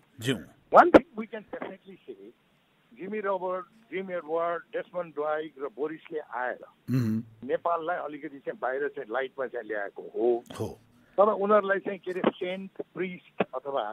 One 0.74 0.92
thing 0.92 1.06
we 1.20 1.26
can 1.26 1.44
definitely 1.54 1.96
say 2.06 2.32
Jimmy 2.92 3.20
Robert 3.22 3.66
Jim 3.94 4.12
Edward 4.12 4.64
Desmond 4.76 5.14
Doig 5.16 5.54
र 5.64 5.68
बोरिसले 5.76 6.20
आएर. 6.20 6.62
नेपाललाई 7.48 7.98
अलिकति 7.98 8.40
चाहिँ 8.46 8.60
बाहिर 8.62 8.88
चाहिँ 8.96 9.10
लाइटमा 9.10 9.46
चाहिँ 9.48 9.68
ल्याएको 9.68 10.04
हो। 10.14 10.30
तर 11.18 11.32
उनीहरूलाई 11.32 11.80
चाहिँ 11.88 12.00
के 12.00 12.12
अरे 12.12 12.32
सेन्ट 12.36 12.82
प्रिस्ट 12.94 13.44
अथवा 13.56 13.86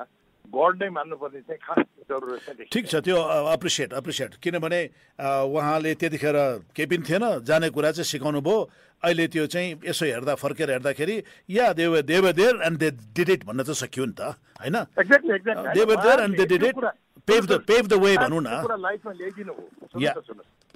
गड 0.54 0.82
नै 0.82 0.88
मान्नुपर्ने 0.90 1.40
चाहिँ 1.40 1.60
खास 1.62 1.84
जरुरत 2.10 2.40
चाहिँ। 2.46 2.66
ठिक 2.72 2.84
छ 2.86 2.94
त्यो 3.06 3.16
अप्रिसिएट 3.54 3.92
अप्रिसिएट 3.92 4.34
किनभने 4.42 4.80
उहाँले 5.18 5.94
त्यतिखेर 6.00 6.36
केही 6.76 6.86
पनि 6.86 7.02
थिएन 7.08 7.24
जाने 7.44 7.68
कुरा 7.70 7.90
चाहिँ 7.96 8.04
सिकाउनु 8.06 8.40
भयो। 8.40 8.58
अहिले 9.02 9.26
त्यो 9.28 9.46
चाहिँ 9.46 9.68
यसो 9.84 10.04
हेर्दा 10.06 10.34
फर्केर 10.34 10.70
हेर्दाखेरि 10.70 11.16
या 11.50 11.72
देव 11.72 12.00
देव 12.02 12.24
there 12.32 12.54
and 12.62 12.78
they 12.78 12.90
did 13.16 13.28
it 13.30 13.44
भन्न 13.44 13.62
चाहिँ 13.62 13.80
सकियो 13.82 14.04
नि 14.06 14.14
त 14.18 14.20
होइन? 14.62 14.76
Did 16.36 16.48
त्यो 16.48 16.68
it. 16.68 16.74
कुरा- 16.74 16.96
Pave 17.26 17.46
the- 17.50 17.58
pave 17.66 17.86
the 17.90 17.98
way 17.98 18.16
खास 18.16 18.26
भनौँ 18.26 18.40
न। 18.40 18.80
लाइफमा 18.80 19.12
ल्याइदिनु 19.12 19.52
हो। 19.52 19.64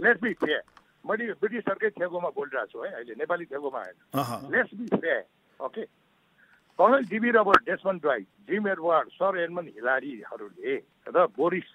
लेट्स 0.03 0.21
बी 0.23 0.33
फेयर 0.35 0.63
मैले 1.07 1.33
ब्रिटिसहरूकै 1.41 1.91
थेगोमा 1.91 2.29
बोलिरहेको 2.37 2.67
छु 2.73 2.79
है 2.85 2.91
अहिले 2.91 3.15
नेपाली 3.23 3.45
थेगोमा 3.45 3.81
अहँ। 4.15 4.39
Let's 4.51 4.71
be 4.75 4.87
fair 4.97 5.23
okay 5.61 5.83
colonel 6.81 7.03
DB 7.13 7.31
Robert 7.37 7.63
Desmond 7.69 8.01
ड्राइभ 8.03 8.27
जिम 8.51 8.69
एडवर्ड 8.69 9.09
सर 9.13 9.39
एडमन 9.39 9.67
हिलारीहरूले 9.77 10.75
र 11.13 11.27
बोरिस 11.37 11.69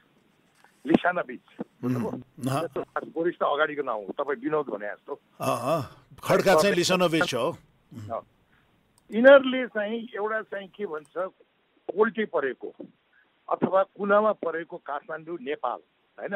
लिसाना 0.85 1.21
बिच 1.29 1.45
बोरिस 3.13 3.35
त 3.37 3.43
अगाडिको 3.43 3.83
नाउँ 3.85 4.05
हो 4.05 4.11
तपाईँ 4.17 4.39
विनोद 4.41 4.67
भने 4.73 4.87
जस्तो। 4.87 5.13
खड्का 6.25 6.53
चाहिँ 6.61 6.75
लिसनोभिच 6.75 7.33
हो। 7.33 7.47
यिनीहरूले 9.11 9.61
चाहिँ 9.77 9.99
एउटा 10.15 10.41
चाहिँ 10.41 10.67
के 10.73 10.85
भन्छ 10.89 11.13
कोल्टे 11.89 12.25
परेको 12.33 12.73
अथवा 13.49 13.81
कुनामा 13.93 14.31
परेको 14.41 14.77
काठमाडौँ 14.89 15.37
नेपाल 15.37 15.79
होइन? 16.17 16.35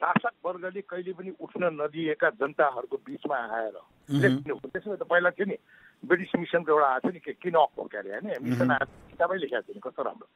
शासक 0.00 0.34
वर्गले 0.44 0.82
कहिले 0.82 1.12
पनि 1.14 1.30
उठ्न 1.38 1.62
नदिएका 1.78 2.28
जनताहरूको 2.40 2.96
बिचमा 3.06 3.38
आएर 3.58 3.76
लेख्नु 4.08 4.54
त्यसो 4.66 4.90
भए 4.90 4.98
त 4.98 5.06
पहिला 5.06 5.30
थियो 5.30 5.46
नि। 5.46 5.58
ब्रिटिस 6.04 6.32
मिसनको 6.38 6.72
एउटा 6.72 6.86
आएको 6.86 7.08
थियो 7.08 7.12
नि 7.12 7.20
के 7.20 7.32
किन 7.42 7.54
हो 7.54 7.84
के 7.84 7.98
अरे 7.98 8.10
होइन 8.10 8.26
मिसन 8.42 8.70
आएको 8.70 8.92
किताबै 9.10 9.36
लेखेको 9.36 9.62
थियो 9.62 9.74
नि 9.74 9.80
कस्तो 9.84 10.02
राम्रो 10.02 10.28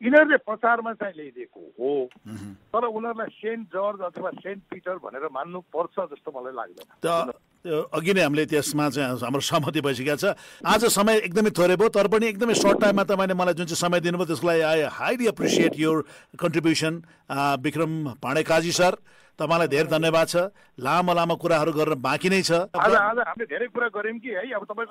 यिनीहरूले 0.00 0.36
प्रचारमा 0.42 0.92
चाहिँ 0.94 1.14
ल्याइदिएको 1.14 1.60
हो 1.78 1.90
तर 2.74 2.84
उनीहरूलाई 2.84 3.30
सेन्ट 3.32 3.66
जर्ज 3.70 4.00
अथवा 4.02 4.30
सेन्ट 4.40 4.62
पिटर 4.70 4.96
भनेर 4.98 5.28
मान्नु 5.30 5.60
पर्छ 5.70 6.06
जस्तो 6.10 6.30
मलाई 6.34 6.54
लाग्दैन 6.54 7.30
अघि 7.92 8.12
नै 8.12 8.22
हामीले 8.22 8.46
त्यसमा 8.46 8.88
चाहिँ 8.90 9.20
हाम्रो 9.20 9.40
सहमति 9.40 9.80
भइसकेको 9.80 10.16
छ 10.16 10.34
आज 10.66 10.84
समय 10.90 11.22
एकदमै 11.22 11.54
थोरै 11.54 11.76
भयो 11.76 11.88
तर 11.94 12.08
पनि 12.10 12.26
एकदमै 12.26 12.54
सर्ट 12.56 12.80
टाइममा 12.80 13.04
तपाईँले 13.06 13.34
मलाई 13.38 13.54
जुन 13.54 13.66
चाहिँ 13.66 13.82
समय 13.84 14.00
दिनुभयो 14.02 14.26
त्यसको 14.26 14.46
लागि 14.48 14.66
I 14.66 14.82
highly 14.90 15.26
appreciate 15.28 15.78
your 15.78 16.04
contribution 16.36 17.02
Bikram 17.62 17.92
Pande 18.18 18.42
Kaji 18.42 18.72
sir 18.74 18.98
तपाईँलाई 19.38 19.68
धेरै 19.68 19.88
धन्यवाद 19.88 20.26
छ। 20.28 20.36
लामो 20.78 21.12
लामो 21.12 21.34
कुराहरू 21.36 21.72
गर्न 21.72 21.94
बाँकी 22.00 22.28
नै 22.28 22.42
छ। 22.42 22.52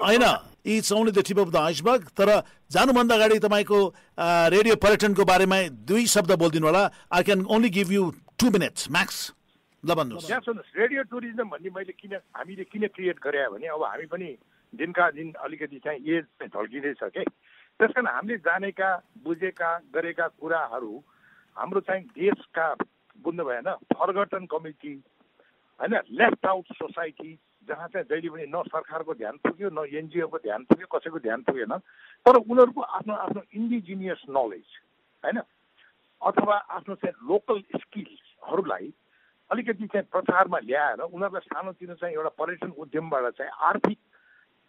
होइन 0.02 0.26
it's 0.66 0.92
only 0.92 1.12
the 1.12 1.20
tip 1.22 1.40
of 1.40 1.50
the 1.50 1.58
iceberg 1.62 2.02
तर 2.18 2.30
जानुभन्दा 2.72 3.16
अगाडि 3.16 3.40
तपाईँको 3.40 3.80
रेडियो 4.56 4.76
पर्यटनको 4.76 5.24
बारेमा 5.26 5.58
दुई 5.86 6.06
शब्द 6.06 6.32
बोलिदिनु 6.42 6.68
होला। 6.68 6.84
I 7.10 7.24
can 7.24 7.46
only 7.46 7.70
give 7.70 7.92
you 7.92 8.04
two 8.40 8.50
minutes 8.50 8.90
max 8.92 9.18
ल 9.84 9.94
भन्नुहोस्। 9.94 10.30
यहाँ 10.30 10.42
सुन्नुहोस् 10.42 10.78
रेडियो 10.78 11.02
टुरिज्म 11.10 11.48
भन्ने 11.50 11.70
मैले 11.70 11.94
किन 11.94 12.14
हामीले 12.38 12.64
किन 12.70 12.84
क्रिएट 12.96 13.18
गरे 13.22 13.48
भने 13.50 13.68
अब 13.68 13.84
हामी 13.84 14.06
पनि 14.10 14.30
दिनका 14.74 15.10
दिन 15.12 15.34
अलिकति 15.38 15.80
चाहिँ 15.86 16.00
एज 16.00 16.24
चाहिँ 16.38 16.52
ढल्किँदैछ 16.54 17.02
के? 17.04 17.24
त्यस 17.24 17.92
कारण 17.92 18.08
हामीले 18.08 18.38
जानेका 18.46 18.90
बुझेका 19.26 19.72
गरेका 19.96 20.28
कुराहरू 20.38 20.94
हाम्रो 21.56 21.80
चाहिँ 21.82 22.04
देशका 22.14 22.68
बुझ्नु 23.18 23.44
भएन 23.44 23.74
फर्गटन 23.94 24.46
कमिटी 24.46 24.94
होइन 25.80 26.00
लेफ्ट 26.12 26.46
आउट 26.46 26.66
सोसाइटी 26.74 27.40
जहाँ 27.68 27.88
चाहिँ 27.88 28.06
जहिले 28.10 28.30
पनि 28.30 28.46
न 28.50 28.62
सरकारको 28.64 29.14
ध्यान 29.14 29.38
पुग्यो 29.38 29.70
न 29.70 29.86
एनजिओको 29.94 30.38
ध्यान 30.38 30.64
पुग्यो 30.64 30.88
कसैको 30.88 31.20
ध्यान 31.20 31.42
पुगेन 31.42 31.78
तर 32.26 32.36
उनीहरूको 32.36 32.82
आफ्नो 32.82 33.14
आफ्नो 33.16 33.42
इन्डिजिनियस 33.54 34.22
नलेज 34.30 34.80
होइन 35.24 35.42
अथवा 36.22 36.56
आफ्नो 36.56 36.96
चाहिँ 36.96 37.28
लोकल 37.28 37.62
स्किल्सहरूलाई 37.78 38.94
अलिकति 39.52 39.88
चाहिँ 39.88 40.08
प्रचारमा 40.12 40.60
ल्याएर 40.60 41.02
उनीहरूलाई 41.02 41.48
सानोतिनो 41.50 41.94
चाहिँ 41.94 42.16
एउटा 42.16 42.30
पर्यटन 42.30 42.72
उद्यमबाट 42.78 43.34
चाहिँ 43.34 43.52
आर्थिक 43.52 44.00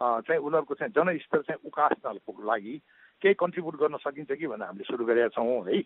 चाहिँ 0.01 0.41
उनीहरूको 0.41 0.75
चाहिँ 0.75 0.93
जनस्तर 0.93 1.43
चाहिँ 1.43 1.61
उकास्नको 1.67 2.43
लागि 2.45 2.81
केही 3.23 3.35
कन्ट्रिब्युट 3.35 3.77
गर्न 3.77 3.97
सकिन्छ 3.97 4.33
कि 4.33 4.47
भनेर 4.47 4.67
हामीले 4.67 4.85
सुरु 4.85 5.05
गरेका 5.05 5.29
छौँ 5.29 5.65
है। 5.69 5.83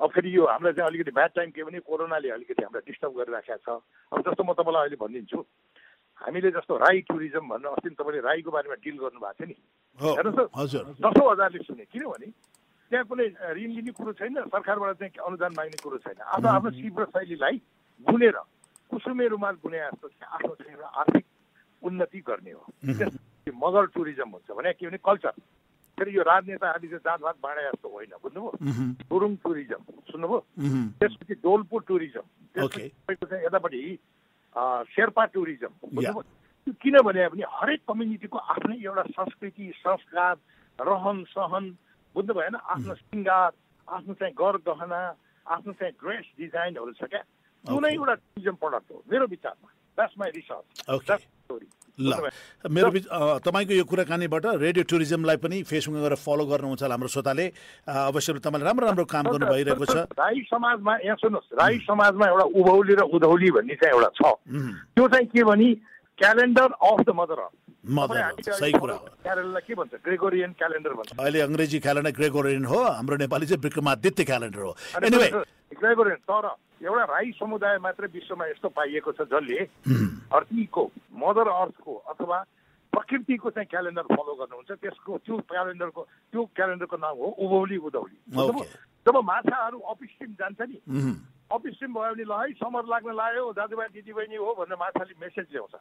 अब 0.00 0.08
फेरि 0.14 0.30
यो 0.36 0.46
हामीलाई 0.46 0.72
चाहिँ 0.72 0.88
अलिकति 0.90 1.10
ब्याड 1.10 1.30
टाइम 1.34 1.50
के 1.50 1.62
भने 1.64 1.78
कोरोनाले 1.82 2.28
अलिकति 2.30 2.62
हामीलाई 2.62 2.86
डिस्टर्ब 2.86 3.12
गरिराखेको 3.18 3.58
छ। 3.58 3.82
अब 4.12 4.18
जस्तो 4.22 4.42
म 4.44 4.52
तपाईँलाई 4.54 4.82
अहिले 4.86 4.98
भनिदिन्छु 5.02 5.38
हामीले 6.18 6.50
जस्तो 6.50 6.76
राई 6.76 6.98
टुरिज्म 7.08 7.44
भनेर 7.48 7.70
अस्ति 7.72 7.90
तपाईँले 7.98 8.20
राईको 8.22 8.50
बारेमा 8.50 8.76
डिल 8.78 8.96
गर्नुभएको 8.98 9.34
थियो 9.38 9.46
नि। 9.48 9.56
हेर्नुहोस् 9.98 10.38
त, 10.38 10.50
हजुर। 10.54 10.84
दसौँ 11.02 11.26
हजारले 11.30 11.58
सुने 11.66 11.84
किनभने 11.90 12.28
त्यहाँ 12.90 13.04
कुनै 13.04 13.26
ऋण 13.58 13.70
लिने 13.74 13.92
कुरो 13.98 14.12
छैन 14.18 14.34
सरकारबाट 14.48 14.96
चाहिँ 14.98 15.12
अनुदान 15.18 15.52
माग्ने 15.58 15.78
कुरो 15.82 15.98
छैन। 15.98 16.18
आफ्नो 16.24 16.48
आफ्नो 16.48 16.70
शिव 16.78 16.94
र 16.98 17.04
शैलीलाई 17.14 17.56
बुनेर 18.06 18.36
कुसुमे 18.90 19.26
रुमाल 19.34 19.54
बुने 19.62 19.78
जस्तो 19.78 20.08
चाहिँ 20.08 20.30
आफ्नो 20.38 20.54
चाहिँ 20.58 20.72
एउटा 20.74 20.88
आर्थिक 21.02 21.24
उन्नति 21.82 22.20
गर्ने 22.26 22.52
हो। 22.54 22.64
मगर 23.58 23.86
टुरिज्म 23.92 24.28
हुन्छ 24.30 24.48
भने 24.56 24.72
के 24.72 24.86
भने 24.86 24.98
कल्चर 25.04 25.32
फेरि 25.98 26.16
यो 26.16 26.22
राजनेताहरूले 26.22 26.88
चाहिँ 26.88 27.04
जातभात 27.04 27.36
बाँडे 27.42 27.62
जस्तो 27.68 27.88
होइन 27.88 28.12
बुझ्नुभयो? 28.22 28.50
गुरुङ 29.10 29.32
टुरिज्म 29.44 29.80
सुन्नुभयो? 30.10 30.40
त्यसपछि 31.00 31.34
डोलपुर 31.42 31.80
टुरिज्म. 31.88 32.20
त्यसपछि 32.54 32.88
तपाईँको 32.88 33.26
चाहिँ 33.26 33.44
यतापट्टि 33.44 33.82
शेर्पा 34.94 35.24
टुरिज्म 35.34 35.72
बुझ्नुभयो? 35.82 36.22
किनभने 36.82 37.28
भने 37.28 37.44
हरेक 37.58 37.80
कम्युनिटीको 37.88 38.38
आफ्नै 38.38 38.76
एउटा 38.84 39.02
संस्कृति 39.16 39.72
संस्कार 39.76 40.34
रहन 40.78 41.24
सहन 41.34 41.64
बुझ्नु 42.14 42.34
भएन 42.34 42.54
आफ्नो 42.54 42.94
श्रृङ्गार 42.94 43.50
आफ्नो 43.88 44.14
चाहिँ 44.14 44.34
गर 44.36 44.56
गहना 44.68 45.00
आफ्नो 45.46 45.72
चाहिँ 45.72 45.92
ड्रेस 46.00 46.26
डिजाइनहरू 46.38 46.92
छ 46.92 47.08
क्या? 47.08 47.22
कुनै 47.64 47.92
एउटा 47.94 48.14
टुरिज्म 48.14 48.54
प्रडक्ट 48.62 48.90
हो 48.92 49.02
मेरो 49.10 49.26
विचारमा। 49.26 49.68
That's 49.96 50.14
my 50.18 50.30
research. 50.36 50.66
That's 50.88 51.24
story 51.24 51.66
ल। 51.98 52.12
मेरो 52.64 52.88
तपाईँको 53.42 53.74
यो 53.74 53.84
कुराकानीबाट 53.84 54.44
रेडियो 54.62 54.84
टुरिज्मलाई 54.86 55.36
पनि 55.42 55.56
फेसबुकमा 55.66 56.00
गएर 56.00 56.14
फलो 56.14 56.44
गर्नुहुन्छ 56.46 56.82
होला 56.82 56.94
हाम्रो 56.94 57.08
श्रोताले। 57.10 57.46
अवश्य 57.86 58.32
तपाईँले 58.38 58.64
राम्रो 58.64 58.86
राम्रो 58.86 59.04
काम 59.04 59.24
गर्नु 59.34 59.46
भइरहेको 59.46 59.84
छ। 59.84 59.96
राई 60.14 60.38
समाजमा 60.46 60.92
यहाँ 61.04 61.18
सुन्नुहोस् 61.18 61.54
राई 61.58 61.76
समाजमा 61.84 62.24
एउटा 62.28 62.46
उभौली 62.54 62.94
र 62.94 63.02
उधौली 63.10 63.50
भन्ने 63.50 63.74
चाहिँ 63.82 63.94
एउटा 63.94 64.10
छ। 64.14 64.22
त्यो 64.94 65.04
चाहिँ 65.08 65.26
के 65.26 65.42
भने 65.44 65.68
क्यालेन्डर 66.18 66.68
अफ 66.82 67.00
द 67.06 67.10
मदर 67.14 67.40
सही 67.88 68.72
कुरा 68.74 68.94
हो। 68.94 69.06
क्यालेन्डरलाई 69.22 69.62
के 69.66 69.74
भन्छ? 69.74 69.92
ग्रेगोरियन 70.04 70.50
क्यालेन्डर 70.58 70.92
भन्छ। 70.98 71.10
अहिले 71.14 71.40
अङ्ग्रेजी 71.40 71.78
क्यालेन्डर 71.78 72.10
ग्रेगोरियन 72.10 72.64
हो 72.66 72.78
हाम्रो 72.84 73.16
नेपाली 73.22 73.46
चाहिँ 73.46 73.62
विक्रमादित्य 73.62 74.24
क्यालेन्डर 74.24 74.60
हो। 74.60 74.72
एनिवे 74.98 75.28
ग्रेगोरियन 75.72 76.20
तर 76.24 76.44
एउटा 76.82 77.04
राई 77.04 77.30
समुदाय 77.38 77.78
मात्रै 77.84 78.08
विश्वमा 78.14 78.46
यस्तो 78.46 78.68
पाइएको 78.72 79.12
छ 79.12 79.20
जसले 79.32 79.64
धरतीको 79.84 80.82
मदर 81.20 81.48
अर्थको 81.48 81.94
अथवा 82.12 82.38
प्रकृतिको 82.92 83.50
चाहिँ 83.50 83.68
क्यालेन्डर 83.68 84.06
फलो 84.08 84.34
गर्नुहुन्छ। 84.34 84.70
त्यसको 84.80 85.18
त्यो 85.26 85.36
क्यालेन्डरको 85.44 86.02
त्यो 86.32 86.44
क्यालेन्डरको 86.56 86.96
नाम 86.96 87.16
हो 87.18 87.28
उभौली 87.44 87.76
उधौली. 87.88 88.16
जब 89.06 89.16
माछाहरू 89.24 89.78
अपस्ट्रिम 89.92 90.32
जान्छ 90.40 90.60
नि 90.60 90.78
अपस्ट्रिम 91.52 91.92
भयो 91.94 92.12
भने 92.14 92.24
ल 92.24 92.32
है 92.32 92.52
समर 92.60 92.84
लाग्न 92.92 93.12
लाग्यो 93.12 93.52
दाजुभाइ 93.56 93.88
दिदीबहिनी 93.92 94.36
हो 94.36 94.54
भनेर 94.58 94.76
माछाले 94.78 95.14
मेसेज 95.20 95.46
ल्याउँछ। 95.52 95.74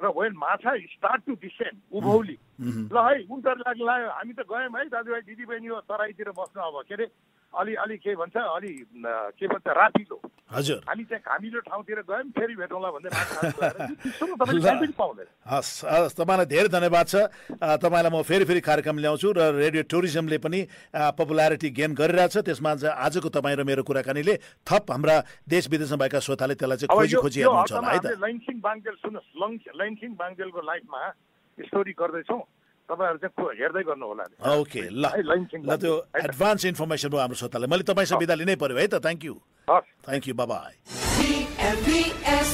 र 0.00 0.06
वेन 0.16 0.32
माछा 0.36 0.70
स्टार्ट 0.96 1.20
टु 1.26 1.32
डिसेन्ड 1.40 1.76
उभौली 1.96 2.36
ल 2.60 2.96
है 2.96 3.16
विन्टर 3.28 3.56
लाग्न 3.66 3.82
लाग्यो। 3.84 4.08
हामी 4.16 4.32
त 4.32 4.40
गयौँ 4.48 4.70
है 4.70 4.88
दाजुभाइ 4.88 5.22
दिदीबहिनी 5.28 5.68
हो 5.68 5.80
तराईतिर 5.88 6.30
बस्नु 6.36 6.60
अब। 6.62 6.76
के 6.88 6.94
अरे 6.94 7.06
अलि 7.50 7.74
अलि 7.82 7.96
के 7.98 8.14
भन्छ 8.14 8.36
अलि 8.36 8.72
के 9.38 9.46
भन्छ 9.46 9.66
रातिलो। 9.66 10.16
हजुर। 10.50 10.78
हामी 10.86 11.04
चाहिँ 11.10 11.22
घामिलो 11.22 11.60
ठाउँतिर 11.66 12.00
गयौँ 12.10 12.30
फेरि 12.34 12.54
भेटौँला 12.58 12.90
भन्दै 12.90 13.10
हस् 15.50 15.84
हस् 15.84 16.14
तपाईँलाई 16.18 16.46
धेरै 16.46 16.68
धन्यवाद 16.70 17.06
छ। 17.06 17.14
तपाईँलाई 17.58 18.10
म 18.10 18.22
फेरि 18.22 18.44
फेरि 18.44 18.60
कार्यक्रम 18.60 18.98
ल्याउँछु 18.98 19.28
र 19.34 19.40
रेडियो 19.62 19.82
टुरिज्मले 19.90 20.38
पनि 20.38 20.60
पपुलारिटी 20.94 21.70
गेन 21.70 21.94
गरिरहेछ। 21.94 22.46
त्यसमा 22.46 22.70
आजको 22.86 23.28
तपाईँ 23.30 23.56
र 23.58 23.62
मेरो 23.66 23.82
कुराकानीले 23.82 24.34
थप 24.66 24.90
हाम्रा 24.90 25.16
देश 25.46 25.70
विदेशमा 25.70 25.98
भएका 26.02 26.18
श्रोताले 26.18 26.54
त्यसलाई 26.54 26.78
चाहिँ 26.86 26.90
खोजी 26.98 27.16
खोजी 27.18 27.40
हेर्नुहुन्छ 27.40 27.72
होला 27.72 27.90
है 27.90 27.98
त? 27.98 28.18
लैनसिङ 28.18 28.56
बाङ्गेल 28.62 28.94
सुन्नुहोस्। 29.02 29.74
लैनसिङ 29.78 30.10
बाङ्गेलको 30.18 30.60
लाइफमा 30.70 31.00
स्टोरी 31.58 31.92
गर्दैछौँ। 31.98 32.42
तपाईँहरू 32.90 33.18
चाहिँ 33.22 33.58
हेर्दै 33.60 33.82
गर्नु 33.88 34.06
होला 34.10 34.24
ओके 34.60 34.82
ल 34.90 35.04
है, 35.14 35.22
लैनसिङ 35.30 35.60
ल 35.64 35.76
त्यो? 35.82 35.94
एडभान्स 36.24 36.64
इन्फर्मेसन 36.74 37.08
भयो 37.10 37.20
हाम्रो 37.20 37.38
श्रोतालाई 37.40 37.68
मैले 37.70 37.84
तपाईँसँग 37.90 38.18
बिदा 38.24 38.34
लिनै 38.42 38.56
पर्यो 38.58 38.76
है 38.78 38.86
त। 38.90 38.98
थ्याङ्क 39.04 39.22
यू 39.24 39.34
हस्। 39.68 39.88
Thank 40.06 40.24
you 40.28 40.34
bye bye 40.34 40.72
TMBS 41.20 42.50